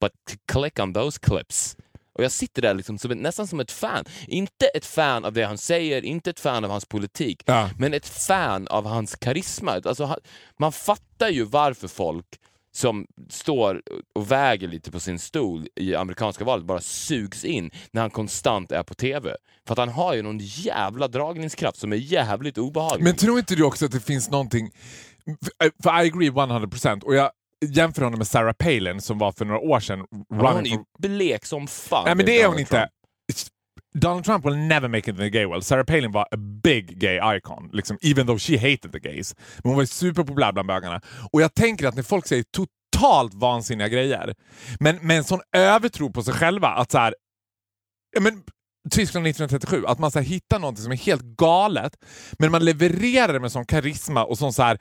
[0.00, 1.76] but to click on those clips.
[2.14, 4.04] Och jag sitter där liksom som ett, nästan som ett fan.
[4.28, 7.70] Inte ett fan av det han säger, inte ett fan av hans politik, Ja.
[7.78, 9.72] men ett fan av hans karisma.
[9.84, 10.16] Alltså,
[10.58, 12.26] man fattar ju varför folk
[12.74, 13.82] som står
[14.14, 18.72] och väger lite på sin stol i amerikanska valet bara sugs in när han konstant
[18.72, 19.36] är på TV.
[19.66, 23.04] För att han har ju någon jävla dragningskraft som är jävligt obehaglig.
[23.04, 24.70] Men tror inte du också att det finns någonting...
[25.82, 27.30] För I agree 100% och jag
[27.62, 31.44] jämför honom med Sarah Palin som var för några år sedan hon är ju blek
[31.44, 32.04] som fan.
[32.04, 32.88] Nej men det är hon inte.
[33.94, 35.64] Donald Trump will never make it in the gay world.
[35.64, 39.34] Sarah Palin var a big gay icon, liksom, even though she hated the gays.
[39.62, 41.00] Men hon var superpopulär bland bögarna.
[41.32, 44.34] Och jag tänker att när folk säger totalt vansinniga grejer,
[44.80, 47.14] men med en sån övertro på sig själva att så här,
[48.20, 48.42] men,
[48.90, 51.96] Tyskland 1937, att man så hittar något som är helt galet,
[52.38, 54.78] men man levererar det med sån karisma och sån så här,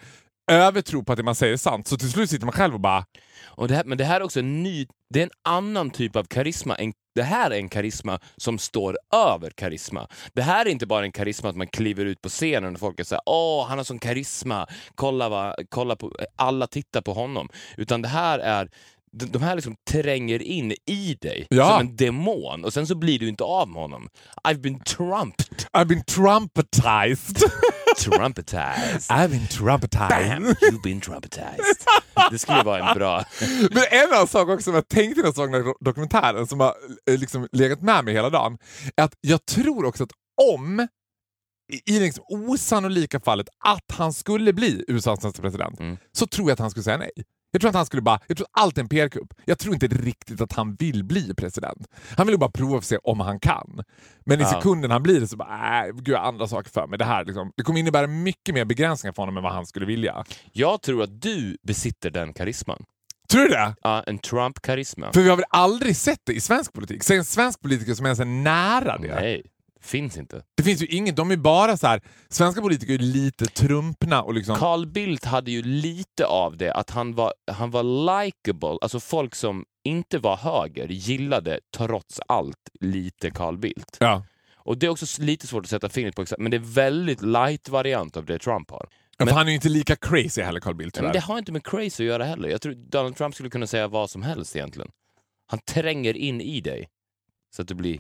[0.51, 1.87] övertro på att det man säger är sant.
[1.87, 3.05] Så till slut sitter man själv och bara
[3.45, 6.15] Och det här, men det här är också en ny, det är en annan typ
[6.15, 6.75] av karisma.
[6.75, 10.07] En, det här är en karisma som står över karisma.
[10.33, 12.99] Det här är inte bara en karisma att man kliver ut på scenen och folk
[12.99, 17.49] är såhär åh, han har sån karisma, kolla, va, kolla på, alla tittar på honom.
[17.77, 18.69] Utan det här är
[19.13, 21.69] de här liksom tränger in i dig Ja.
[21.69, 24.09] som en demon och sen så blir du inte av med honom.
[24.47, 25.65] I've been trumped.
[25.73, 27.37] I've been trumpetized.
[28.03, 29.11] Trumpetized.
[29.11, 30.09] I've been trumpetised.
[30.09, 30.43] Bam!
[30.45, 31.85] You've been trumpetized.
[32.31, 33.23] Det skulle vara en bra...
[33.71, 36.59] Men en annan sak också som jag tänkte när jag såg den här dokumentären som
[36.59, 36.73] har
[37.09, 38.57] eh, liksom legat med mig hela dagen,
[38.95, 40.11] är att jag tror också att
[40.51, 40.87] om
[41.85, 45.97] i det liksom osannolika fallet att han skulle bli USAs nästa president, Mm.
[46.11, 47.11] så tror jag att han skulle säga nej.
[47.51, 49.33] Jag tror att han skulle bara, jag tror att allt är en PR-kupp.
[49.45, 51.87] Jag tror inte riktigt att han vill bli president.
[52.17, 53.83] Han vill bara prova för att se om han kan.
[54.25, 54.49] Men i Ja.
[54.49, 56.99] sekunden han blir det så bara, äh, gud jag har andra saker för mig.
[56.99, 59.85] Det här liksom, det kommer innebära mycket mer begränsningar för honom än vad han skulle
[59.85, 60.23] vilja.
[60.51, 62.83] Jag tror att du besitter den karisman.
[63.31, 63.75] Tror du det?
[63.81, 65.11] Ja, en Trump-karisma.
[65.13, 67.03] För vi har väl aldrig sett det i svensk politik?
[67.03, 69.15] Säg en svensk politiker som ens är nära det.
[69.15, 69.43] Nej,
[69.81, 70.43] finns inte.
[70.57, 72.01] Det finns ju inget, de är bara så här.
[72.29, 74.55] svenska politiker är lite trumpna och liksom...
[74.55, 77.83] Carl Bildt hade ju lite av det, att han var, han var
[78.23, 78.77] likable.
[78.81, 83.97] Alltså folk som inte var höger gillade trots allt lite Carl Bildt.
[83.99, 84.25] Ja.
[84.55, 88.17] Och det är också lite svårt att sätta fingret på men det är väldigt light-variant
[88.17, 88.89] av det Trump har.
[89.25, 91.65] Men- han är ju inte lika crazy heller Carl Bildt Men det har inte med
[91.65, 92.49] crazy att göra heller.
[92.49, 94.91] Jag tror Donald Trump skulle kunna säga vad som helst egentligen.
[95.47, 96.87] Han tränger in i dig.
[97.55, 97.99] Så att det blir...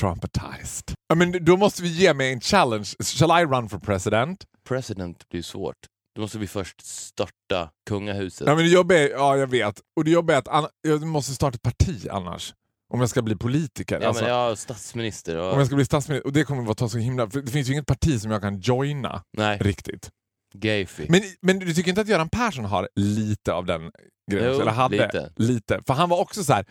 [0.00, 0.94] Trumpetized.
[1.08, 2.88] Ja, men då måste vi ge mig en challenge.
[3.02, 4.44] Shall I run for president?
[4.68, 5.76] President blir svårt.
[6.14, 8.46] Då måste vi först störta kungahuset.
[8.46, 9.80] Ja, men det jobbiga är, ja jag vet.
[9.96, 12.54] Och det jobbiga är att jag måste starta ett parti annars.
[12.92, 14.00] Om jag ska bli politiker.
[14.00, 15.52] Ja, alltså, men jag är statsminister och...
[15.52, 16.26] Om jag ska bli statsminister.
[16.26, 17.30] Och det kommer att ta så himla...
[17.30, 20.10] För det finns ju inget parti som jag kan joina Nej, riktigt.
[20.54, 21.06] Gayfi.
[21.08, 23.90] Men, men du tycker inte att Göran Persson har lite av den
[24.30, 24.52] grejen?
[24.54, 25.32] Jo, Eller hade lite.
[25.36, 25.80] lite.
[25.86, 26.64] För han var också så här.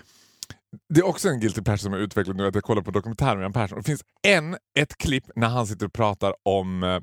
[0.94, 3.38] Det är också en guilty pleasure som jag utvecklat nu, att jag kollar på dokumentären
[3.38, 3.78] med Göran Persson.
[3.78, 7.00] Det finns en, ett klipp när han sitter och pratar om eh,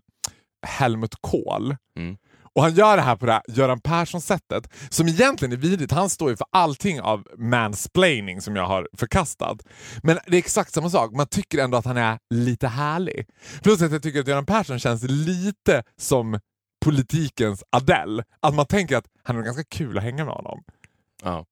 [0.67, 1.77] Helmut Kohl.
[1.99, 2.17] Mm.
[2.55, 5.93] Och han gör det här på det här Göran Persson-sättet, som egentligen är vidrigt.
[5.93, 9.63] Han står ju för allting av mansplaining som jag har förkastat.
[10.03, 13.27] Men det är exakt samma sak, man tycker ändå att han är lite härlig.
[13.63, 16.39] Plus att jag tycker att Göran Persson känns lite som
[16.85, 18.25] politikens Adele.
[18.41, 20.63] Att man tänker att han är ganska kul att hänga med honom.
[21.23, 21.45] Ja.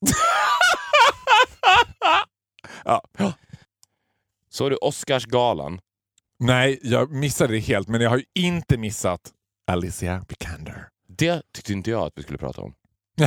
[2.84, 3.02] Ja.
[4.50, 5.80] Så du Oscarsgalan?
[6.38, 9.20] Nej, jag missade det helt, men jag har ju inte missat
[9.66, 10.88] Alicia Vikander.
[11.08, 12.74] Det tyckte inte jag att vi skulle prata om.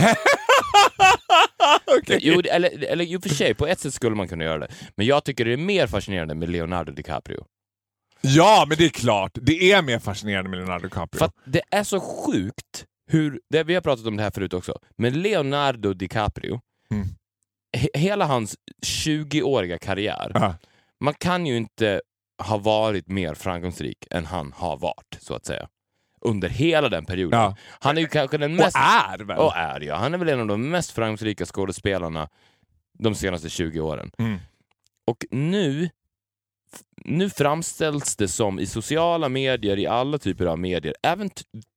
[2.02, 2.20] Okej.
[2.22, 4.68] Jo, eller, eller i och för sig, på ett sätt skulle man kunna göra det.
[4.96, 7.46] Men jag tycker det är mer fascinerande med Leonardo DiCaprio.
[8.22, 9.32] Ja, men det är klart.
[9.42, 11.20] Det är mer fascinerande med Leonardo DiCaprio.
[11.20, 14.80] För det är så sjukt hur, det, vi har pratat om det här förut också,
[14.98, 17.08] men Leonardo DiCaprio, Mm.
[17.76, 20.56] He, hela hans 20-åriga karriär, Ja.
[21.00, 22.02] man kan ju inte
[22.44, 25.68] ha varit mer framgångsrik än han har varit, så att säga.
[26.22, 27.40] Under hela den perioden.
[27.40, 27.56] Ja.
[27.80, 28.76] Han är ju kanske den Och mest...
[28.78, 29.38] är väl?
[29.38, 29.96] Och är ja.
[29.96, 32.30] Han är väl en av de mest framgångsrika skådespelarna
[33.00, 34.12] de senaste 20 åren.
[34.18, 34.38] Mm.
[35.08, 35.90] Och nu,
[37.06, 41.30] nu framställs det som i sociala medier, i alla typer av medier, även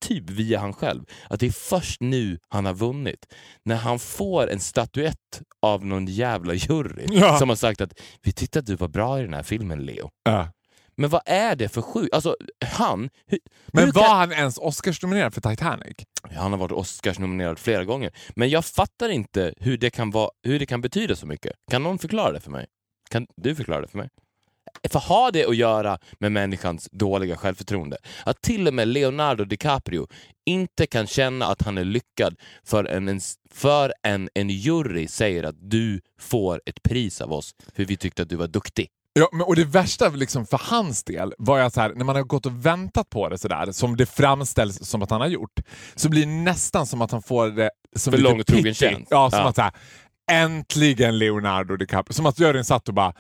[0.05, 3.27] typ via han själv, att det är först nu han har vunnit.
[3.65, 7.39] När han får en statyett av någon jävla jury Ja.
[7.39, 10.11] som har sagt att vi tyckte att du var bra i den här filmen Leo.
[10.25, 10.49] Ja.
[10.97, 12.15] Men vad är det för sjukt?
[12.15, 13.11] Alltså han...
[13.27, 13.39] Hur,
[13.73, 15.97] Men hur var kan- han ens Oscarsnominerad för Titanic?
[16.37, 18.11] Han har varit Oscars-nominerad flera gånger.
[18.37, 21.53] Men jag fattar inte hur det, kan vara, hur det kan betyda så mycket.
[21.71, 22.67] Kan någon förklara det för mig?
[23.11, 24.09] Kan du förklara det för mig?
[24.91, 27.97] För har det att göra med människans dåliga självförtroende?
[28.25, 30.07] Att till och med Leonardo DiCaprio
[30.47, 35.57] inte kan känna att han är lyckad för en, för en, en jury säger att
[35.59, 38.89] du får ett pris av oss för vi tyckte att du var duktig.
[39.13, 42.47] Ja, men, och det värsta liksom för hans del var att när man har gått
[42.47, 45.61] och väntat på det sådär, som det framställs som att han har gjort,
[45.95, 49.09] så blir det nästan som att han får det som För lång och trogen tjänst.
[49.11, 49.49] Ja, som Ja.
[49.49, 49.73] att så här,
[50.31, 52.15] äntligen Leonardo DiCaprio.
[52.15, 53.13] Som att juryn satt och bara,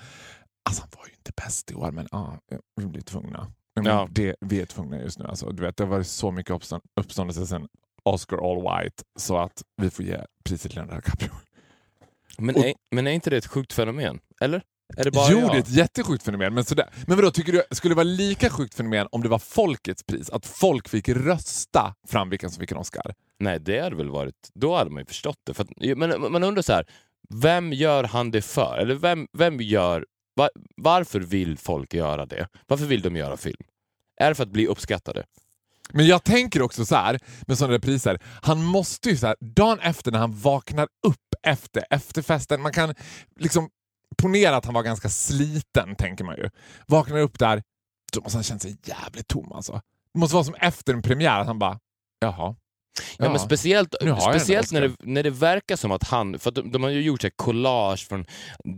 [0.68, 2.38] alltså han var ju inte bäst i år, men ja,
[2.76, 3.52] vi blir tvungna.
[3.76, 4.09] Men Ja.
[4.11, 5.24] det, vi är tvungna just nu.
[5.24, 7.68] Alltså, du vet, det har varit så mycket uppstånd, uppståndelse sen
[8.02, 11.31] Oscar All White, så att vi får ge priset till Leonardo DiCaprio.
[12.38, 14.18] Men, Och- är, men är inte det ett sjukt fenomen?
[14.40, 14.62] Eller?
[14.96, 15.50] Är det bara jo, jag?
[15.50, 16.54] det är ett jättesjukt fenomen.
[16.54, 16.88] Men, sådär.
[17.07, 20.31] men vadå, tycker du skulle det vara lika sjukt fenomen om det var folkets pris?
[20.31, 23.14] Att folk fick rösta fram vilken som fick en Oscar?
[23.38, 24.50] Nej, det hade väl varit...
[24.54, 25.54] Då hade man ju förstått det.
[25.54, 26.87] För att, men man undrar så här,
[27.35, 28.78] vem gör han det för?
[28.78, 30.07] Eller vem, vem gör...
[30.38, 32.48] Var, varför vill folk göra det?
[32.66, 33.62] Varför vill de göra film?
[34.16, 35.24] Är det för att bli uppskattade?
[35.92, 38.18] Men jag tänker också så här med sådana repriser.
[38.42, 42.94] Han måste ju så här, dagen efter när han vaknar upp efter efterfesten, man kan
[43.37, 43.70] liksom
[44.16, 46.51] ponera att han var ganska sliten, tänker man ju.
[46.87, 47.62] Vaknar upp där,
[48.12, 49.81] då måste han känna sig jävligt tom alltså.
[50.12, 51.79] Det måste vara som efter en premiär, att han bara,
[52.20, 52.57] jaha.
[53.18, 53.30] Ja, Ja.
[53.30, 53.94] men speciellt
[54.30, 57.00] speciellt när det, när det verkar som att han, för att de, de har ju
[57.02, 58.24] gjort här collage från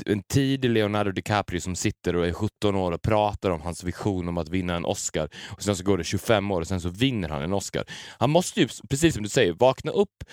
[0.07, 4.29] en tidig Leonardo DiCaprio som sitter och är 17 år och pratar om hans vision
[4.29, 5.29] om att vinna en Oscar.
[5.51, 7.85] Och sen så går det 25 år och sen så vinner han en Oscar.
[8.19, 10.25] Han måste ju, precis som du säger, vakna upp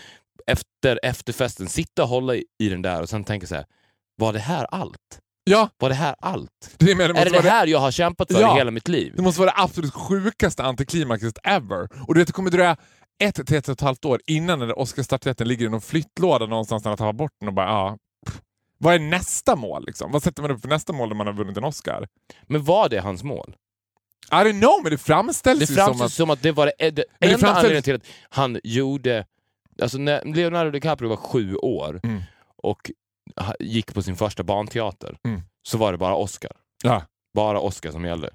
[0.48, 3.66] efter efterfesten, sitta och hålla i, i den där och sen tänka så här,
[4.18, 5.20] var det här allt?
[5.50, 6.50] Ja, Var det här allt?
[6.78, 8.56] det, men det, Är det det här jag har kämpat för Ja.
[8.56, 9.14] i hela mitt liv?
[9.16, 11.88] det måste vara det absolut sjukaste antiklimaxet ever.
[12.08, 12.78] Och du vet, det kommer dröja
[13.20, 16.46] ett till ett och ett halvt år innan den där Oscarsstatyetten ligger i någon flyttlåda
[16.46, 17.98] någonstans när han tappar bort den och bara ja.
[18.78, 19.86] Vad är nästa mål?
[19.86, 20.12] Liksom?
[20.12, 22.08] Vad sätter man upp för nästa mål när man har vunnit en Oscar?
[22.44, 23.56] Men var det hans mål?
[24.32, 26.16] I don't know, men det framställs Det ju som framställs att...
[26.16, 29.26] som att det var det, det enda framställs- anledningen till att han gjorde...
[29.82, 32.22] Alltså när Leonardo DiCaprio var sju år Mm.
[32.58, 32.92] och
[33.60, 35.42] gick på sin första barnteater Mm.
[35.64, 36.52] så var det bara Oscar.
[36.84, 37.02] Ja.
[37.34, 38.30] Bara Oscar som gällde.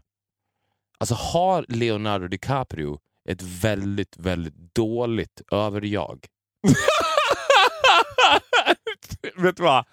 [0.99, 6.27] Alltså har Leonardo DiCaprio ett väldigt, väldigt dåligt överjag?
[9.43, 9.85] vet du vad?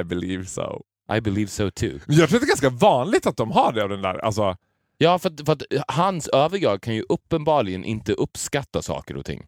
[0.00, 0.82] I believe so.
[1.16, 2.00] I believe so too.
[2.06, 4.18] Jag tror att det är ganska vanligt att de har det av den där.
[4.18, 4.56] Alltså,
[4.98, 9.46] Ja, för att, för att hans överjag kan ju uppenbarligen inte uppskatta saker och ting.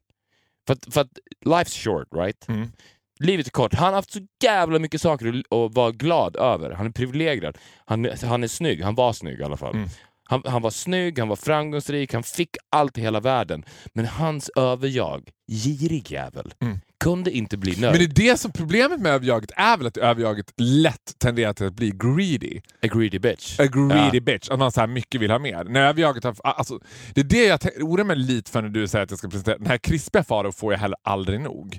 [0.66, 2.48] För att, för att life's short, right?
[2.48, 2.72] Mm.
[3.18, 3.74] Livet är kort.
[3.74, 6.70] Han har haft så jävla mycket saker att, att vara glad över.
[6.70, 7.58] Han är privilegierad.
[7.84, 8.82] Han, han är snygg.
[8.82, 9.74] Han var snygg i alla fall.
[9.74, 9.88] Mm.
[10.28, 13.64] Han, han var snygg, han var framgångsrik, han fick allt i hela världen.
[13.94, 16.78] Men hans överjag, girig jävel, Mm.
[17.00, 17.82] kunde inte bli nöjd.
[17.92, 21.66] Men det är det som problemet med överjaget är väl att överjaget lätt tenderar till
[21.66, 22.60] att bli greedy.
[22.82, 23.60] A greedy bitch.
[23.60, 24.20] A greedy Ja.
[24.20, 24.48] bitch.
[24.48, 25.64] Att man så här mycket vill ha mer.
[25.64, 26.78] När överjaget har, alltså,
[27.14, 29.58] det är det jag oroar mig lite för när du säger att jag ska presentera.
[29.58, 31.78] Den här krispiga Farao får jag heller aldrig nog.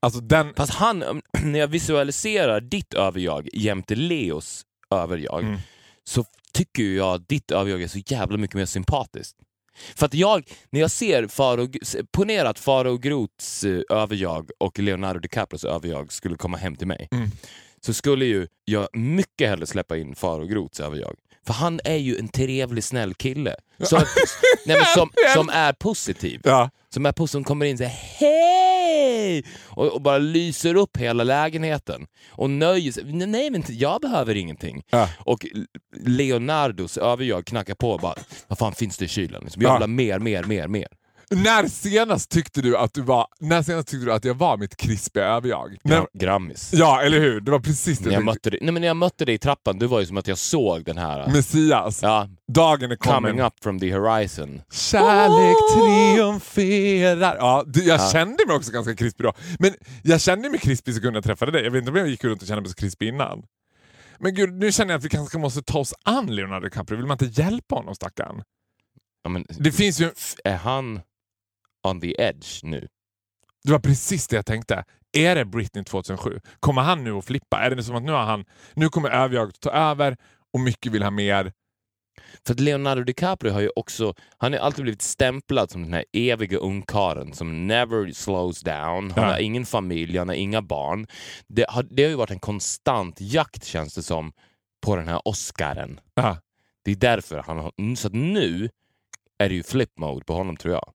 [0.00, 0.52] Alltså den...
[0.56, 1.04] Fast han,
[1.42, 4.62] när jag visualiserar ditt överjag jämte Leos
[4.94, 5.58] överjag, Mm.
[6.08, 9.36] Så tycker jag ditt överjag är så jävla mycket mer sympatiskt.
[9.96, 11.68] För att jag, när jag ser Faro,
[12.12, 17.08] ponera att Faro Groths eh, överjag och Leonardo DiCaprios överjag skulle komma hem till mig.
[17.12, 17.30] Mm.
[17.80, 21.16] Så skulle ju jag mycket hellre släppa in Faro Groths överjag.
[21.46, 23.56] För han är ju en trevlig, snäll kille.
[23.82, 23.96] Så,
[24.66, 26.40] nej, men som, som är positiv.
[26.44, 26.70] Ja.
[26.90, 28.77] Som är som kommer in och säger hej!
[29.64, 32.06] Och, och bara lyser upp hela lägenheten.
[32.30, 33.04] Och nöjer sig.
[33.04, 34.82] Nej, men jag behöver ingenting.
[34.90, 35.08] Ja.
[35.18, 35.46] Och
[36.06, 38.14] Leonardos överjag knackar på och bara,
[38.48, 39.42] vad fan finns det i kylen?
[39.44, 39.74] Liksom, jag Ja.
[39.74, 40.86] vill ha mer, mer, mer, mer.
[41.30, 43.26] När senast tyckte du att du var...
[43.40, 45.76] När senast tyckte du att jag var mitt krispiga överjag?
[45.84, 46.70] Gra- Grammis.
[46.74, 47.40] ja, eller hur?
[47.40, 49.38] Det var precis det När jag, mötte dig, nej, men när jag mötte dig i
[49.38, 52.02] trappan, det var ju som att jag såg den här, Messias.
[52.02, 53.22] ja, Dagen är kommen.
[53.30, 54.62] coming up from the horizon.
[54.72, 57.36] Kärlek triumferar.
[57.36, 58.10] Ja, det, jag Ja.
[58.12, 59.32] kände mig också ganska krispig då.
[59.58, 61.64] Men jag kände mig krispig sekunden jag träffade dig.
[61.64, 63.42] Jag vet inte om jag gick runt och kände mig så krispig innan.
[64.18, 66.96] Men gud, nu känner jag att vi kanske måste ta oss an Leonardo DiCaprio.
[66.96, 68.42] Vill man inte hjälpa honom stackarn?
[69.22, 70.10] Ja, men, Det finns ju...
[70.44, 71.00] är han
[71.90, 72.88] on the edge nu?
[73.64, 74.84] Det var precis det jag tänkte.
[75.12, 76.40] Är det Britney 2007?
[76.60, 77.60] Kommer han nu att flippa?
[77.60, 78.44] Är det som att nu har han...
[78.74, 80.16] Nu kommer överjaget ta över
[80.52, 81.52] och mycket vill ha mer.
[82.46, 86.04] För att Leonardo DiCaprio har ju också, han har alltid blivit stämplad som den här
[86.12, 89.10] eviga ungkarlen som never slows down.
[89.10, 89.32] Han Ja.
[89.32, 91.06] har ingen familj, han har inga barn.
[91.48, 94.32] Det har, det har ju varit en konstant jakt känns det som
[94.86, 96.00] på den här Oscaren.
[96.14, 96.36] Ja.
[96.84, 98.70] Det är därför han har, så att nu
[99.38, 100.92] är det ju flip mode på honom tror jag.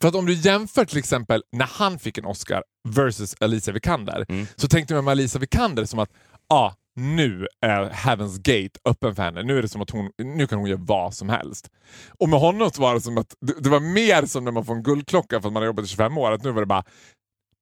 [0.00, 4.24] För att om du jämför till exempel när han fick en Oscar versus Alicia Vikander
[4.28, 4.46] Mm.
[4.56, 6.10] så tänkte man med Alicia Vikander som att
[6.48, 9.42] ah, nu är Heaven's Gate öppen för henne.
[9.42, 11.70] Nu är det som att hon, nu kan hon göra vad som helst.
[12.18, 14.74] Och med honom så var det som att det, var mer som när man får
[14.74, 16.32] en guldklocka för att man har jobbat i 25 år.
[16.32, 16.84] Att nu var det bara,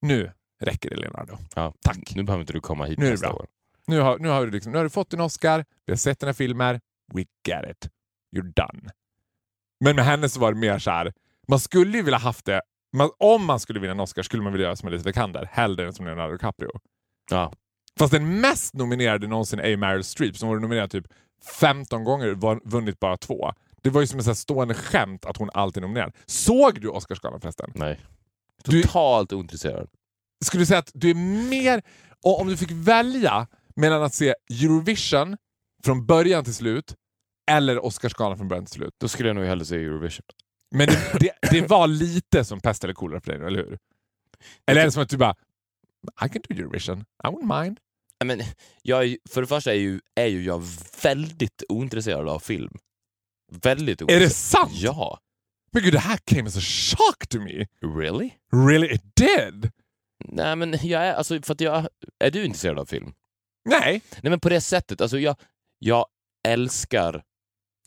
[0.03, 0.31] nu
[0.63, 1.39] räcker det Leonardo.
[1.55, 1.75] Ja.
[1.85, 2.15] Tack.
[2.17, 3.37] Nu behöver inte du komma hit Nu nästa bra.
[3.37, 3.47] år.
[3.87, 6.21] Nu har, nu, har du liksom, nu har du fått en Oscar, vi har sett
[6.21, 6.81] dina filmer,
[7.15, 7.89] we get it.
[8.37, 8.91] You're done.
[9.85, 11.13] Men med henne så var det mer så här.
[11.49, 12.63] Man skulle ju vilja haft det,
[12.97, 15.87] man, om man skulle vinna en Oscar skulle man vilja göra som Alicia Vikander, hellre
[15.87, 16.71] än som Leonardo DiCaprio.
[17.31, 17.53] Ja.
[17.99, 21.07] Fast den mest nominerade någonsin är Meryl Streep som var nominerad typ
[21.61, 23.53] 15 gånger var vunnit bara två.
[23.83, 26.13] Det var ju som ett stående skämt att hon alltid är nominerad.
[26.27, 27.71] Såg du Oscarsgalan förresten?
[27.75, 28.01] Nej.
[28.65, 29.89] Du- Totalt ointresserad.
[30.45, 31.83] Skulle du säga att du är mer...
[32.25, 35.37] Och om du fick välja mellan att se Eurovision
[35.85, 36.95] från början till slut
[37.51, 38.91] eller Oscarsgalan från början till slut.
[39.01, 40.25] Då skulle jag nog hellre se Eurovision.
[40.73, 43.79] Men det, det, det var lite som pest eller kolera för dig, eller hur?
[44.67, 45.35] Eller är det som att du bara
[46.25, 47.79] I can do Eurovision, I wouldn't mind.
[48.25, 48.47] Nej, Men
[48.83, 50.63] jag, är för det första är ju, är ju jag
[51.03, 52.77] väldigt ointresserad av film.
[53.53, 54.31] Väldigt Är ointresserad.
[54.31, 54.73] det sant?
[54.75, 55.19] Ja.
[55.73, 57.67] Men gud, det här came as a shock to me.
[58.01, 58.31] Really?
[58.69, 59.71] Really, it did?
[60.25, 63.13] Nej men jag är, alltså för att jag, är du intresserad av film?
[63.65, 65.37] Nej, Nej men på det sättet, alltså jag,
[65.79, 66.07] jag
[66.49, 67.23] älskar,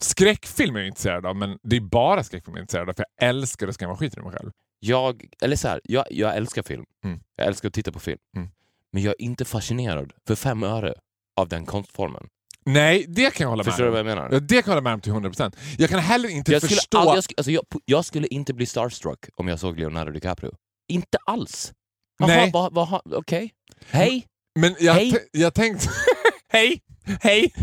[0.01, 3.05] skräckfilm är jag intresserad av, men det är bara skräckfilm jag är intresserad av, för
[3.19, 4.51] jag älskar att skrämma skiten ur mig själv.
[4.79, 6.83] jag, eller så här, jag, jag älskar film.
[7.03, 7.19] Mm.
[7.35, 8.19] Jag älskar att titta på film.
[8.37, 8.49] Mm.
[8.93, 10.93] Men jag är inte fascinerad för fem öre
[11.39, 12.27] av den konstformen.
[12.65, 14.05] Nej, det kan jag hålla Förstår med du om.
[14.05, 14.39] vad jag menar?
[14.39, 15.55] Det kan jag hålla med om till 100%.
[15.77, 16.97] Jag kan heller inte Jag skulle, förstå...
[16.97, 20.51] all, jag, sk- alltså jag, jag skulle inte bli starstruck om jag såg Leonardo DiCaprio.
[20.87, 21.73] Inte alls.
[22.19, 22.51] Jaha, Nej.
[23.15, 23.51] okej.
[23.89, 24.25] Hej!
[24.59, 25.27] Men jag, Hej.
[25.31, 25.89] jag tänkte...
[26.49, 26.81] hej!
[27.21, 27.53] Hej!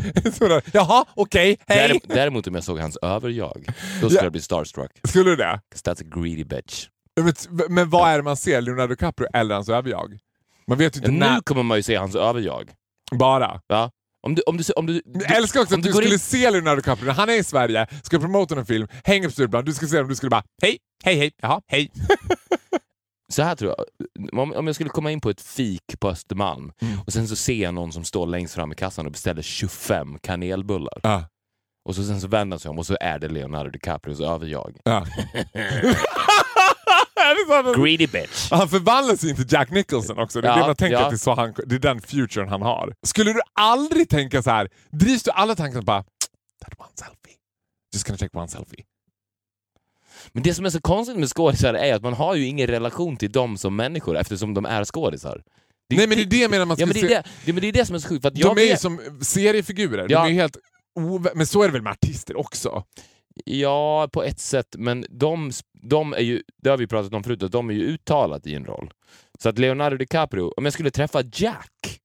[0.72, 1.88] Jaha, okej, hej!
[1.88, 3.64] Därem- Däremot om jag såg hans överjag,
[4.00, 4.22] då skulle Ja.
[4.24, 4.90] jag bli starstruck.
[5.08, 5.60] Skulle du det?
[5.84, 6.86] that's a greedy bitch.
[7.20, 7.34] Men,
[7.68, 8.60] men vad är det man ser?
[8.60, 10.18] Leonardo DiCaprio eller hans överjag?
[10.66, 11.34] Man vet inte Ja, när...
[11.34, 12.70] nu kommer man ju se hans överjag.
[13.12, 13.60] Bara.
[13.66, 13.90] Ja.
[14.26, 16.76] Om du, om du, om du, Jag älskar också att du, skulle in- se Leonardo
[16.76, 19.86] DiCaprio när han är i Sverige, ska promota en film, hänger på Stureplan, du ska
[19.86, 21.90] se dem, du skulle bara hej, hej, hej, jaha, hej.
[23.32, 23.86] Så här tror jag,
[24.40, 27.00] om, om jag skulle komma in på ett fik på Östermalm Mm.
[27.06, 30.18] och sen så ser jag någon som står längst fram i kassan och beställer 25
[30.18, 31.00] kanelbullar.
[31.02, 31.24] Ja,
[31.88, 34.76] Och så sen så vänder sig om och så är det Leonardo DiCaprios överjag.
[34.86, 35.08] sant?
[37.76, 38.50] Greedy bitch!
[38.50, 40.40] Han förvandlas ju inte Jack Nicholson också.
[40.40, 41.04] Det är Ja, det man tänker ja.
[41.04, 42.94] att det är, så han, det är den futuren han har.
[43.06, 46.02] Skulle du aldrig tänka så här, drivs du alla tankar bara
[46.64, 47.36] that one selfie,
[47.94, 48.84] just gonna take one selfie.
[50.32, 53.16] Men det som är så konstigt med skådisar är att man har ju ingen relation
[53.16, 55.42] till dem som människor eftersom de är skådisar.
[55.88, 57.28] Det- Nej men det är det jag menar man Ja, ska men det, är det,
[57.44, 58.22] det, men det är det som är så sjukt.
[58.22, 60.24] För att De jag är ju som seriefigurer, Ja.
[60.24, 60.56] de är helt
[61.34, 62.84] men så är det väl med artister också?
[63.44, 65.50] Ja, på ett sätt, men de,
[65.82, 68.54] de är ju, det har vi pratat om förut, att de är ju uttalat i
[68.54, 68.90] en roll.
[69.38, 72.00] Så att Leonardo DiCaprio, om jag skulle träffa Jack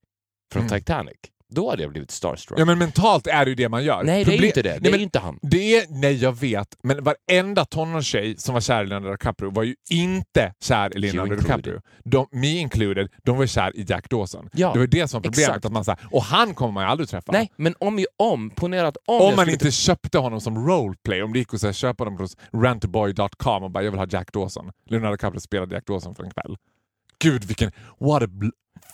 [0.52, 0.78] från Mm.
[0.80, 1.16] Titanic,
[1.50, 2.60] då hade jag blivit starstruck.
[2.60, 4.02] Ja men mentalt är det ju det man gör.
[4.04, 4.68] Nej, det är ju inte det.
[4.68, 5.38] Det Nej, är men ju inte han.
[5.42, 9.62] Det är, nej jag vet, men varenda tonårstjej som var kär i Leonardo DiCaprio var
[9.62, 11.36] ju inte kär i Leonardo.
[11.36, 11.80] DiCaprio.
[12.04, 14.48] De, me included, de var kär i Jack Dawson.
[14.52, 15.48] Ja, det var det som var problemet.
[15.48, 15.64] exakt.
[15.64, 17.32] Att man, så här, och han kommer man ju aldrig träffa.
[17.32, 21.22] Nej, men om, ju- om ponera att om, Om man inte köpte honom som roleplay,
[21.22, 24.06] om det gick att så här, köpa dem på rentboy.com och bara jag vill ha
[24.10, 24.70] Jack Dawson.
[24.90, 26.56] Leonardo DiCaprio spelade Jack Dawson för en kväll.
[27.18, 28.26] Gud vilken, what a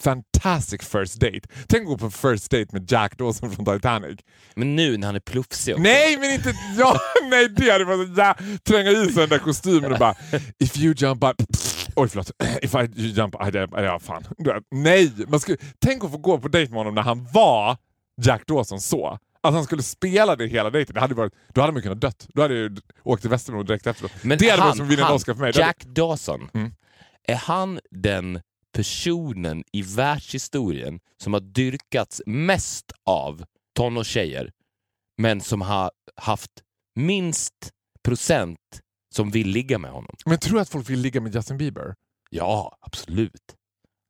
[0.01, 1.41] fantastic first date.
[1.69, 4.21] Tänk att gå på first date med Jack Dawson från Titanic.
[4.55, 5.83] Men nu när han är plufsig också.
[5.83, 8.35] Nej men inte, ja, nej det hade varit ja,
[8.65, 10.15] tränga i sig den där kostymen och bara
[10.59, 11.37] if you jump up,
[11.97, 12.31] oj förlåt,
[12.63, 13.35] if I jump,
[13.73, 14.25] ja fan.
[14.71, 17.77] Nej, man skulle, tänk att få gå på dejt med honom när han var
[18.23, 19.19] Jack Dawson så.
[19.43, 22.27] Att han skulle spela det hela dejten, det hade varit, då hade man kunnat dött.
[22.35, 24.13] Då hade jag ju åkt till Västerås direkt efteråt.
[24.23, 25.53] Men det hade han, varit som att vinna en Oscar för mig.
[25.57, 26.73] Jack Dawson, Mm.
[27.29, 28.41] är han den
[28.75, 33.45] personen i världshistorien som har dyrkats mest av
[33.77, 34.53] tonårstjejer
[35.19, 36.51] men som har haft
[36.95, 37.71] minst
[38.05, 38.81] procent
[39.15, 40.17] som vill ligga med honom?
[40.27, 41.95] Men tror du att folk vill ligga med Justin Bieber?
[42.31, 43.57] Ja, absolut.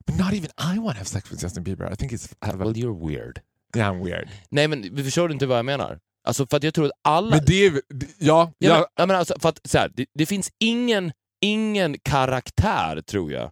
[0.06, 1.92] But not even I want to have sex with Justin Bieber.
[1.92, 2.56] I think it's...
[2.56, 3.40] Well, you're weird.
[3.76, 4.28] Yeah, I'm weird.
[4.48, 5.98] Nej, men förstår du inte vad jag menar?
[6.24, 7.36] Alltså för att jag tror att alla...
[7.36, 7.72] Men det är...
[7.72, 7.80] Ja,
[8.18, 11.96] Ja, ja, men, jag menar alltså, för att, så här, det, det finns ingen, ingen
[12.02, 13.50] karaktär, tror jag,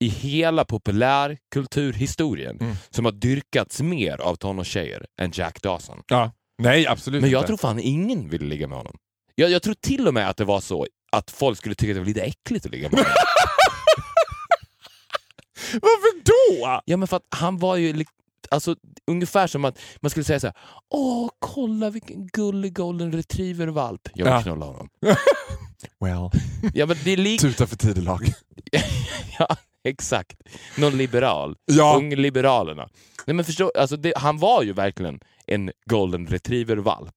[0.00, 2.74] i hela populärkulturhistorien Mm.
[2.90, 6.02] som har dyrkats mer av tonårstjejer än Jack Dawson.
[6.08, 6.32] ja.
[6.62, 7.46] Nej, absolut Men jag inte.
[7.46, 8.96] tror fan ingen ville ligga med honom.
[9.34, 11.96] Jag, jag tror till och med att det var så att folk skulle tycka att
[11.96, 13.12] det var lite äckligt att ligga med honom.
[15.72, 16.80] Varför då?
[16.84, 18.04] ja, men för att han var ju
[18.50, 18.76] alltså,
[19.06, 20.56] ungefär som att man skulle säga så här:
[20.90, 24.08] Åh, kolla vilken gullig golden retriever-valp.
[24.14, 24.42] Jag vill Ja.
[24.42, 24.88] knulla honom.
[26.00, 26.30] Well,
[26.74, 27.40] Ja, men det är lik...
[27.40, 28.32] tuta för tidelag.
[29.38, 29.56] ja,
[29.88, 30.36] exakt.
[30.76, 31.56] Någon liberal.
[31.64, 31.96] Ja.
[31.96, 32.88] Ungliberalerna.
[33.26, 37.14] Nej, men förstå, alltså det, han var ju verkligen en golden retriever-valp.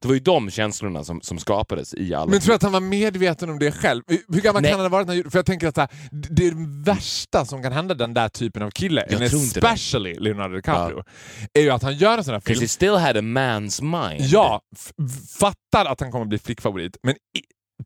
[0.00, 2.30] Det var ju de känslorna som, som skapades i alla...
[2.30, 4.02] Men tror du att han var medveten om det själv?
[4.28, 4.70] Hur gammal Nej.
[4.70, 6.54] kan han ha varit när För jag tänker att här, det det
[6.92, 9.66] värsta som kan hända den där typen av kille, Jag inte det.
[9.66, 11.02] especially Leonardo DiCaprio,
[11.54, 13.82] är ju att han gör en sån här Because film, he still had a man's
[13.82, 14.30] mind.
[14.30, 14.60] ja,
[15.38, 17.14] fattar att han kommer bli flickfavorit, men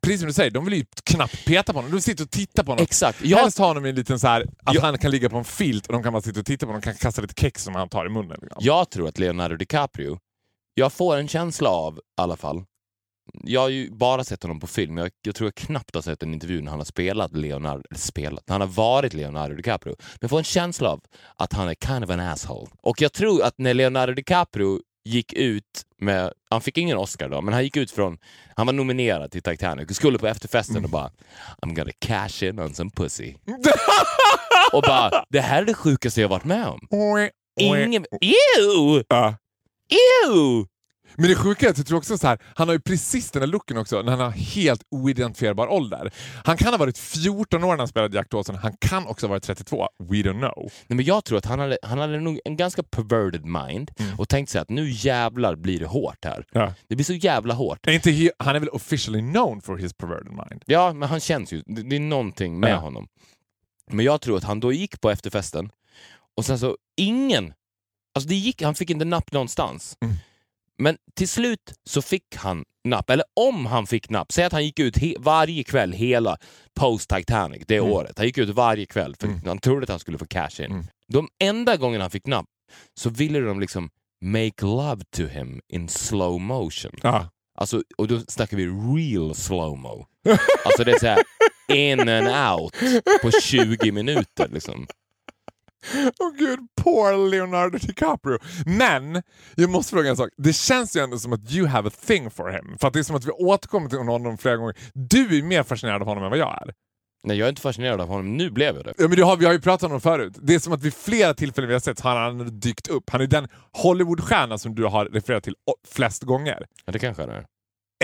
[0.01, 1.91] precis som du säger, de vill ju knappt peta på honom.
[1.91, 2.83] De sitter och tittar på honom.
[2.83, 3.21] Exakt.
[3.21, 3.29] Jag...
[3.29, 4.81] Jag, Helst ha honom i en liten så här, att Ja.
[4.81, 6.81] han kan ligga på en filt och de kan bara sitta och titta på honom,
[6.81, 8.37] de kan kasta lite kex som han tar i munnen.
[8.41, 8.59] Liksom.
[8.59, 10.19] jag tror att Leonardo DiCaprio,
[10.73, 12.63] jag får en känsla av, i alla fall,
[13.43, 16.23] jag har ju bara sett honom på film, jag, jag tror jag knappt har sett
[16.23, 19.95] en intervju när han har spelat Leonardo, eller spelat, när han har varit Leonardo DiCaprio.
[19.99, 21.01] Men jag får en känsla av
[21.35, 22.67] att han är kind of an asshole.
[22.81, 25.63] Och jag tror att när Leonardo DiCaprio gick ut
[25.97, 28.17] med, han fick ingen Oscar då, men han gick ut från,
[28.55, 31.11] han var nominerad till Titanic och skulle på efterfesten och bara
[31.61, 33.33] I'm gonna cash in on some pussy.
[34.73, 36.87] och bara, det här är det sjukaste jag varit med om.
[37.59, 39.03] Ingen, ew!
[39.07, 39.35] Ja.
[40.27, 40.65] Ew!
[41.15, 43.41] Men det sjuka är att jag tror också så här, han har ju precis den
[43.41, 46.13] här looken också när han har helt oidentifierbar ålder.
[46.45, 49.29] Han kan ha varit 14 år när han spelade Jack Dawson, han kan också ha
[49.29, 49.87] varit 32.
[50.03, 50.71] We don't know.
[50.87, 54.29] Nej, men jag tror att han hade, han hade nog en ganska perverted mind och
[54.29, 56.45] tänkte sig att nu jävlar blir det hårt här.
[56.51, 56.73] Ja.
[56.87, 57.87] Det blir så jävla hårt.
[57.87, 60.63] Är inte he, han är väl officially known for his perverted mind?
[60.65, 62.75] Ja, men han känns ju, det, det är någonting med Ja.
[62.77, 63.07] honom.
[63.91, 65.69] Men jag tror att han då gick på efterfesten
[66.37, 67.53] och sen så ingen,
[68.15, 69.97] alltså det gick, han fick inte napp någonstans.
[70.01, 70.15] Mm.
[70.81, 74.65] Men till slut så fick han napp, eller om han fick napp, säg att han
[74.65, 76.37] gick ut varje kväll hela
[76.79, 77.91] post Titanic det Mm.
[77.91, 78.17] året.
[78.17, 79.39] Han gick ut varje kväll för Mm.
[79.45, 80.71] han trodde att han skulle få cash in.
[80.71, 80.83] Mm.
[81.07, 82.45] De enda gången han fick napp
[82.99, 83.89] så ville de liksom
[84.21, 86.91] make love to him in slow motion.
[87.03, 87.29] Ja.
[87.55, 90.05] Alltså, och då snackar vi real slowmo.
[90.65, 91.19] Alltså det är så här
[91.73, 92.27] in and
[92.57, 92.73] out
[93.21, 94.47] på 20 minuter.
[94.51, 94.87] Liksom.
[96.19, 98.39] Åh gud, poor Leonardo DiCaprio.
[98.65, 99.23] Men,
[99.55, 100.29] jag måste fråga en sak.
[100.37, 102.77] Det känns ju ändå som att you have a thing for him.
[102.79, 104.75] För att det är som att vi återkommer till honom flera gånger.
[104.93, 106.73] Du är mer fascinerad av honom än vad jag är.
[107.27, 108.37] Nej, jag är inte fascinerad av honom.
[108.37, 108.93] Nu blev jag det.
[108.97, 110.33] Ja, men det har, vi har ju pratat om honom förut.
[110.41, 113.09] Det är som att vid flera tillfällen vi har sett har han dykt upp.
[113.09, 115.55] Han är den Hollywoodstjärna som du har refererat till
[115.87, 116.65] flest gånger.
[116.85, 117.45] Ja, det kanske han är.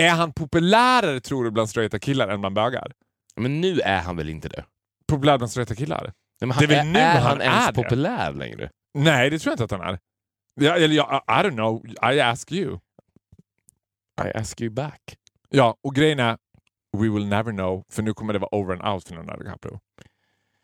[0.00, 2.92] Är han populärare tror du bland straighta killar än bland bögar?
[3.36, 4.64] Men nu är han väl inte det?
[5.08, 6.12] Populär bland straighta killar?
[6.40, 7.82] Nej, men Det han, är väl nu är han han ens är det.
[7.82, 8.70] populär längre?
[8.94, 9.98] Nej, det tror jag inte att han är.
[10.60, 12.78] Ja, eller jag, I don't know, I ask you.
[14.24, 15.16] I ask you back.
[15.48, 16.38] Ja, och grejen är,
[16.96, 19.80] we will never know, för nu kommer det vara over and out för Leonardo DiCaprio.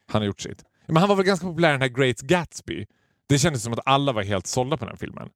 [0.07, 0.65] Han har gjort sitt.
[0.87, 2.87] Men han var väl ganska populär i den här Great Gatsby.
[3.29, 5.29] Det kändes som att alla var helt sålda på den filmen.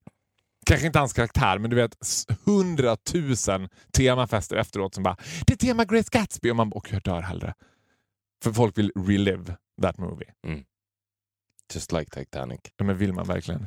[0.67, 1.97] Kanske inte hans karaktär, men du vet
[2.45, 5.17] hundratusen temafester efteråt som bara
[5.47, 7.55] “Det är tema Great Gatsby” och man bara “Åh, jag dör hellre”.
[8.45, 10.33] För folk vill relive that movie.
[11.75, 12.61] Just like Titanic.
[12.77, 13.67] Ja, men vill man verkligen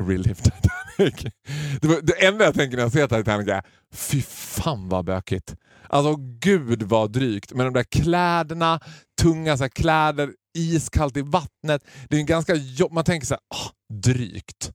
[0.00, 1.32] relive Titanic?
[1.80, 5.56] Det, var, det enda jag tänker när jag ser Titanic är fy fan vad bökigt.
[5.88, 7.52] Alltså gud vad drygt.
[7.52, 8.80] Men de där kläderna,
[9.20, 11.84] tunga så kläder, iskallt i vattnet.
[12.08, 12.92] Det är en ganska jobb...
[12.92, 14.72] Man tänker så här, ah, drygt.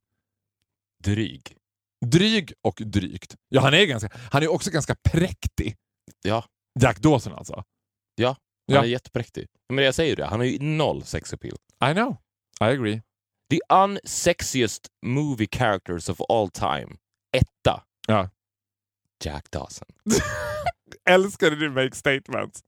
[1.03, 1.57] Dryg.
[2.05, 3.35] Dryg och drygt.
[3.49, 5.75] Ja, han är, ganska, han är också ganska präktig.
[6.21, 6.45] Ja,
[6.79, 7.63] Jack Dawson alltså.
[8.67, 8.81] Han Ja.
[8.83, 9.47] är jättepräktig.
[9.69, 11.57] Men jag säger det, han har ju noll sex appeal.
[11.91, 12.17] I know.
[12.61, 13.01] I agree.
[13.49, 16.87] The unsexiest movie characters of all time.
[17.37, 17.83] Etta.
[18.07, 18.29] Ja.
[19.23, 19.87] Jack Dawson.
[21.09, 22.63] Älskar när du make statements.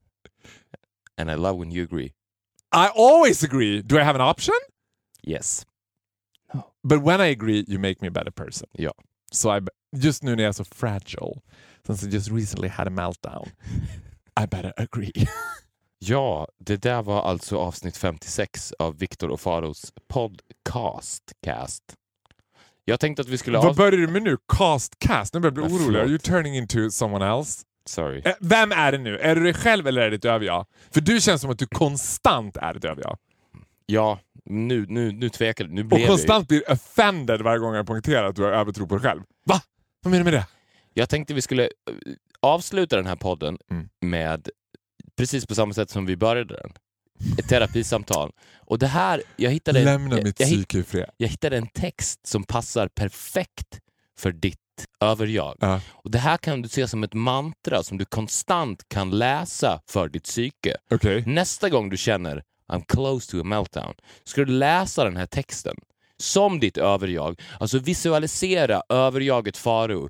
[1.16, 2.12] And I love when you agree.
[2.74, 3.82] I always agree.
[3.82, 4.54] Do I have an option?
[5.22, 5.66] Yes.
[6.82, 8.68] But when I agree, you make me a better person.
[8.72, 8.92] Ja.
[9.32, 9.60] So I,
[9.96, 11.40] just nu när jag är så fragile,
[11.86, 13.48] since I just recently had a meltdown,
[14.40, 15.12] I better agree.
[15.98, 21.22] Ja, det där var alltså avsnitt 56 av Viktor och Faros podcast.
[21.42, 21.82] Cast.
[22.84, 23.58] Jag tänkte att vi skulle...
[23.58, 24.36] Vad börjar du med nu?
[24.48, 25.34] Cast cast?
[25.34, 26.00] Nu börjar jag bli orolig.
[26.00, 27.62] Are you turning into someone else?
[27.88, 28.22] Sorry.
[28.24, 29.18] Eh, Vem är det nu?
[29.18, 30.66] Är du dig själv eller är det ett överjag?
[30.90, 33.16] För du känns som att du konstant är ett överjag.
[33.86, 35.70] Ja, nu, nu, nu tvekar du.
[35.74, 38.86] Nu Och blev jag konstant blir offended varje gång jag poängterar att du har övertro
[38.86, 39.22] på dig själv.
[39.44, 39.60] Va?
[40.02, 40.46] Vad menar du med det?
[40.94, 41.68] Jag tänkte vi skulle eh,
[42.40, 43.88] avsluta den här podden Mm.
[44.00, 44.48] med
[45.16, 46.72] precis på samma sätt som vi började den.
[47.38, 48.32] Ett terapisamtal.
[48.56, 51.10] Och det här, jag hittade, Lämna jag, mitt jag, psyke fred.
[51.16, 53.80] jag hittade en text som passar perfekt
[54.18, 54.58] för ditt
[55.00, 55.56] överjag.
[55.60, 55.80] Ja.
[55.92, 60.08] Och Det här kan du se som ett mantra som du konstant kan läsa för
[60.08, 60.76] ditt psyke.
[60.90, 61.22] Okej.
[61.26, 62.42] Nästa gång du känner
[62.72, 63.94] I'm close to a meltdown,
[64.24, 65.76] ska du läsa den här texten
[66.18, 67.40] som ditt överjag.
[67.60, 70.08] Alltså visualisera överjaget Faro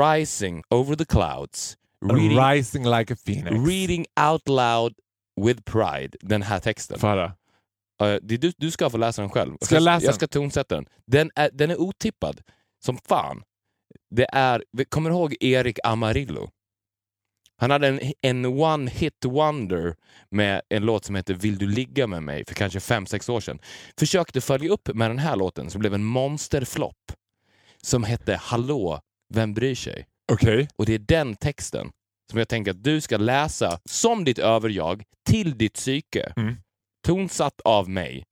[0.00, 3.68] rising over the clouds, reading, Rising like a phoenix.
[3.68, 4.94] reading out loud
[5.40, 6.98] with pride, den här texten.
[6.98, 7.32] Farah.
[8.02, 9.56] Uh, är du, du ska få läsa den själv.
[9.60, 10.86] Ska jag läsa jag ska tonsätta den.
[11.06, 12.40] Den är, den är otippad
[12.84, 13.42] som fan.
[14.10, 16.50] Det är, kommer ihåg Erik Amarillo?
[17.56, 19.96] Han hade en, en one hit wonder
[20.30, 23.40] med en låt som heter Vill du ligga med mig för kanske fem sex år
[23.40, 23.58] sedan.
[23.98, 27.12] Försökte följa upp med den här låten som blev en monsterflopp
[27.82, 29.00] som hette Hallå,
[29.34, 30.06] vem bryr sig?
[30.30, 30.68] Okej.
[30.76, 31.90] Och det är den texten
[32.30, 36.32] som jag tänker att du ska läsa som ditt överjag till ditt psyke.
[36.36, 36.56] Mm.
[37.06, 38.24] Tonsatt av mig.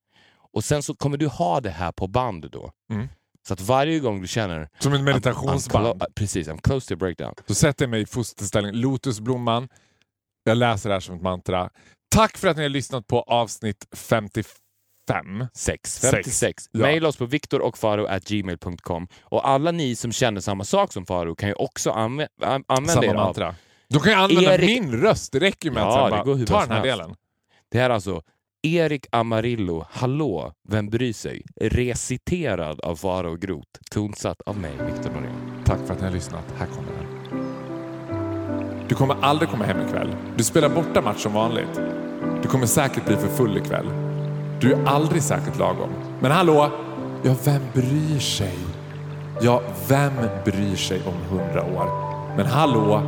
[0.53, 2.73] Och sen så kommer du ha det här på band då.
[2.93, 3.09] Mm.
[3.49, 6.03] Så att varje gång du känner Som en meditationsband.
[6.15, 7.35] precis, I'm close to a breakdown.
[7.47, 9.69] Så sätter jag mig i fosterställning, lotusblomman.
[10.45, 11.71] Jag läser det här som ett mantra.
[12.11, 14.55] Tack för att ni har lyssnat på avsnitt 55.
[15.55, 16.01] 6, Sex.
[16.15, 16.65] 56.
[16.73, 16.81] Ja.
[16.81, 21.55] Maila oss på viktorochfaro.gmail.com och alla ni som känner samma sak som Faro kan ju
[21.55, 23.55] också anvä- an- använda Samma er av mantra.
[23.89, 25.33] Då kan jag använda Erik- min röst.
[25.33, 27.15] Det räcker ju med Ja, att går bara, ta den här delen.
[27.71, 28.23] Det här är alltså
[28.63, 31.43] Erik Amarillo, Hallå, vem bryr sig?
[31.61, 35.63] Reciterad av Faro Groth, tonsatt av mig, Viktor Norén.
[35.65, 36.45] Tack för att ni har lyssnat.
[36.59, 37.07] Här kommer den.
[38.89, 40.17] Du kommer aldrig komma hem ikväll.
[40.37, 41.81] Du spelar borta match som vanligt.
[42.43, 43.87] Du kommer säkert bli för full ikväll.
[44.61, 45.91] Du är aldrig säkert lagom.
[46.21, 46.71] Men hallå?
[47.23, 48.59] Ja, vem bryr sig?
[49.41, 50.13] Ja, vem
[50.45, 51.87] bryr sig om hundra år?
[52.37, 53.03] Men hallå?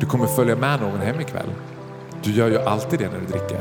[0.00, 1.50] Du kommer följa med någon hem ikväll.
[2.22, 3.60] Du gör ju alltid det när du dricker.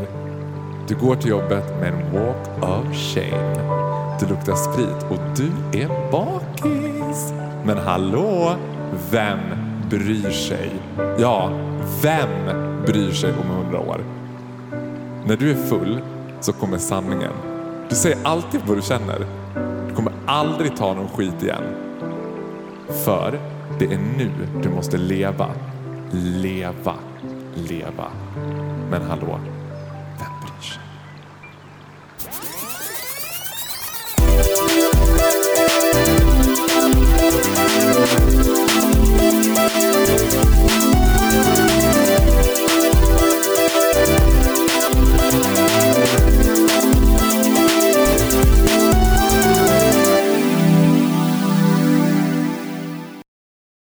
[0.88, 3.56] Du går till jobbet med en walk of shame.
[4.20, 7.34] Du luktar sprit och du är bakis.
[7.64, 8.56] Men hallå?
[9.12, 9.40] Vem
[9.90, 10.72] bryr sig?
[11.20, 11.50] Ja,
[12.02, 12.30] vem
[12.86, 14.02] bryr sig om hundra år?
[15.26, 16.02] När du är full
[16.42, 17.34] så kommer sanningen.
[17.90, 19.26] Du säger alltid vad du känner.
[19.90, 21.64] Du kommer aldrig ta någon skit igen.
[23.06, 23.40] För
[23.80, 24.32] det är nu
[24.64, 25.48] du måste leva.
[26.12, 26.96] Leva.
[27.56, 28.08] Leva.
[28.90, 29.40] Men hallå,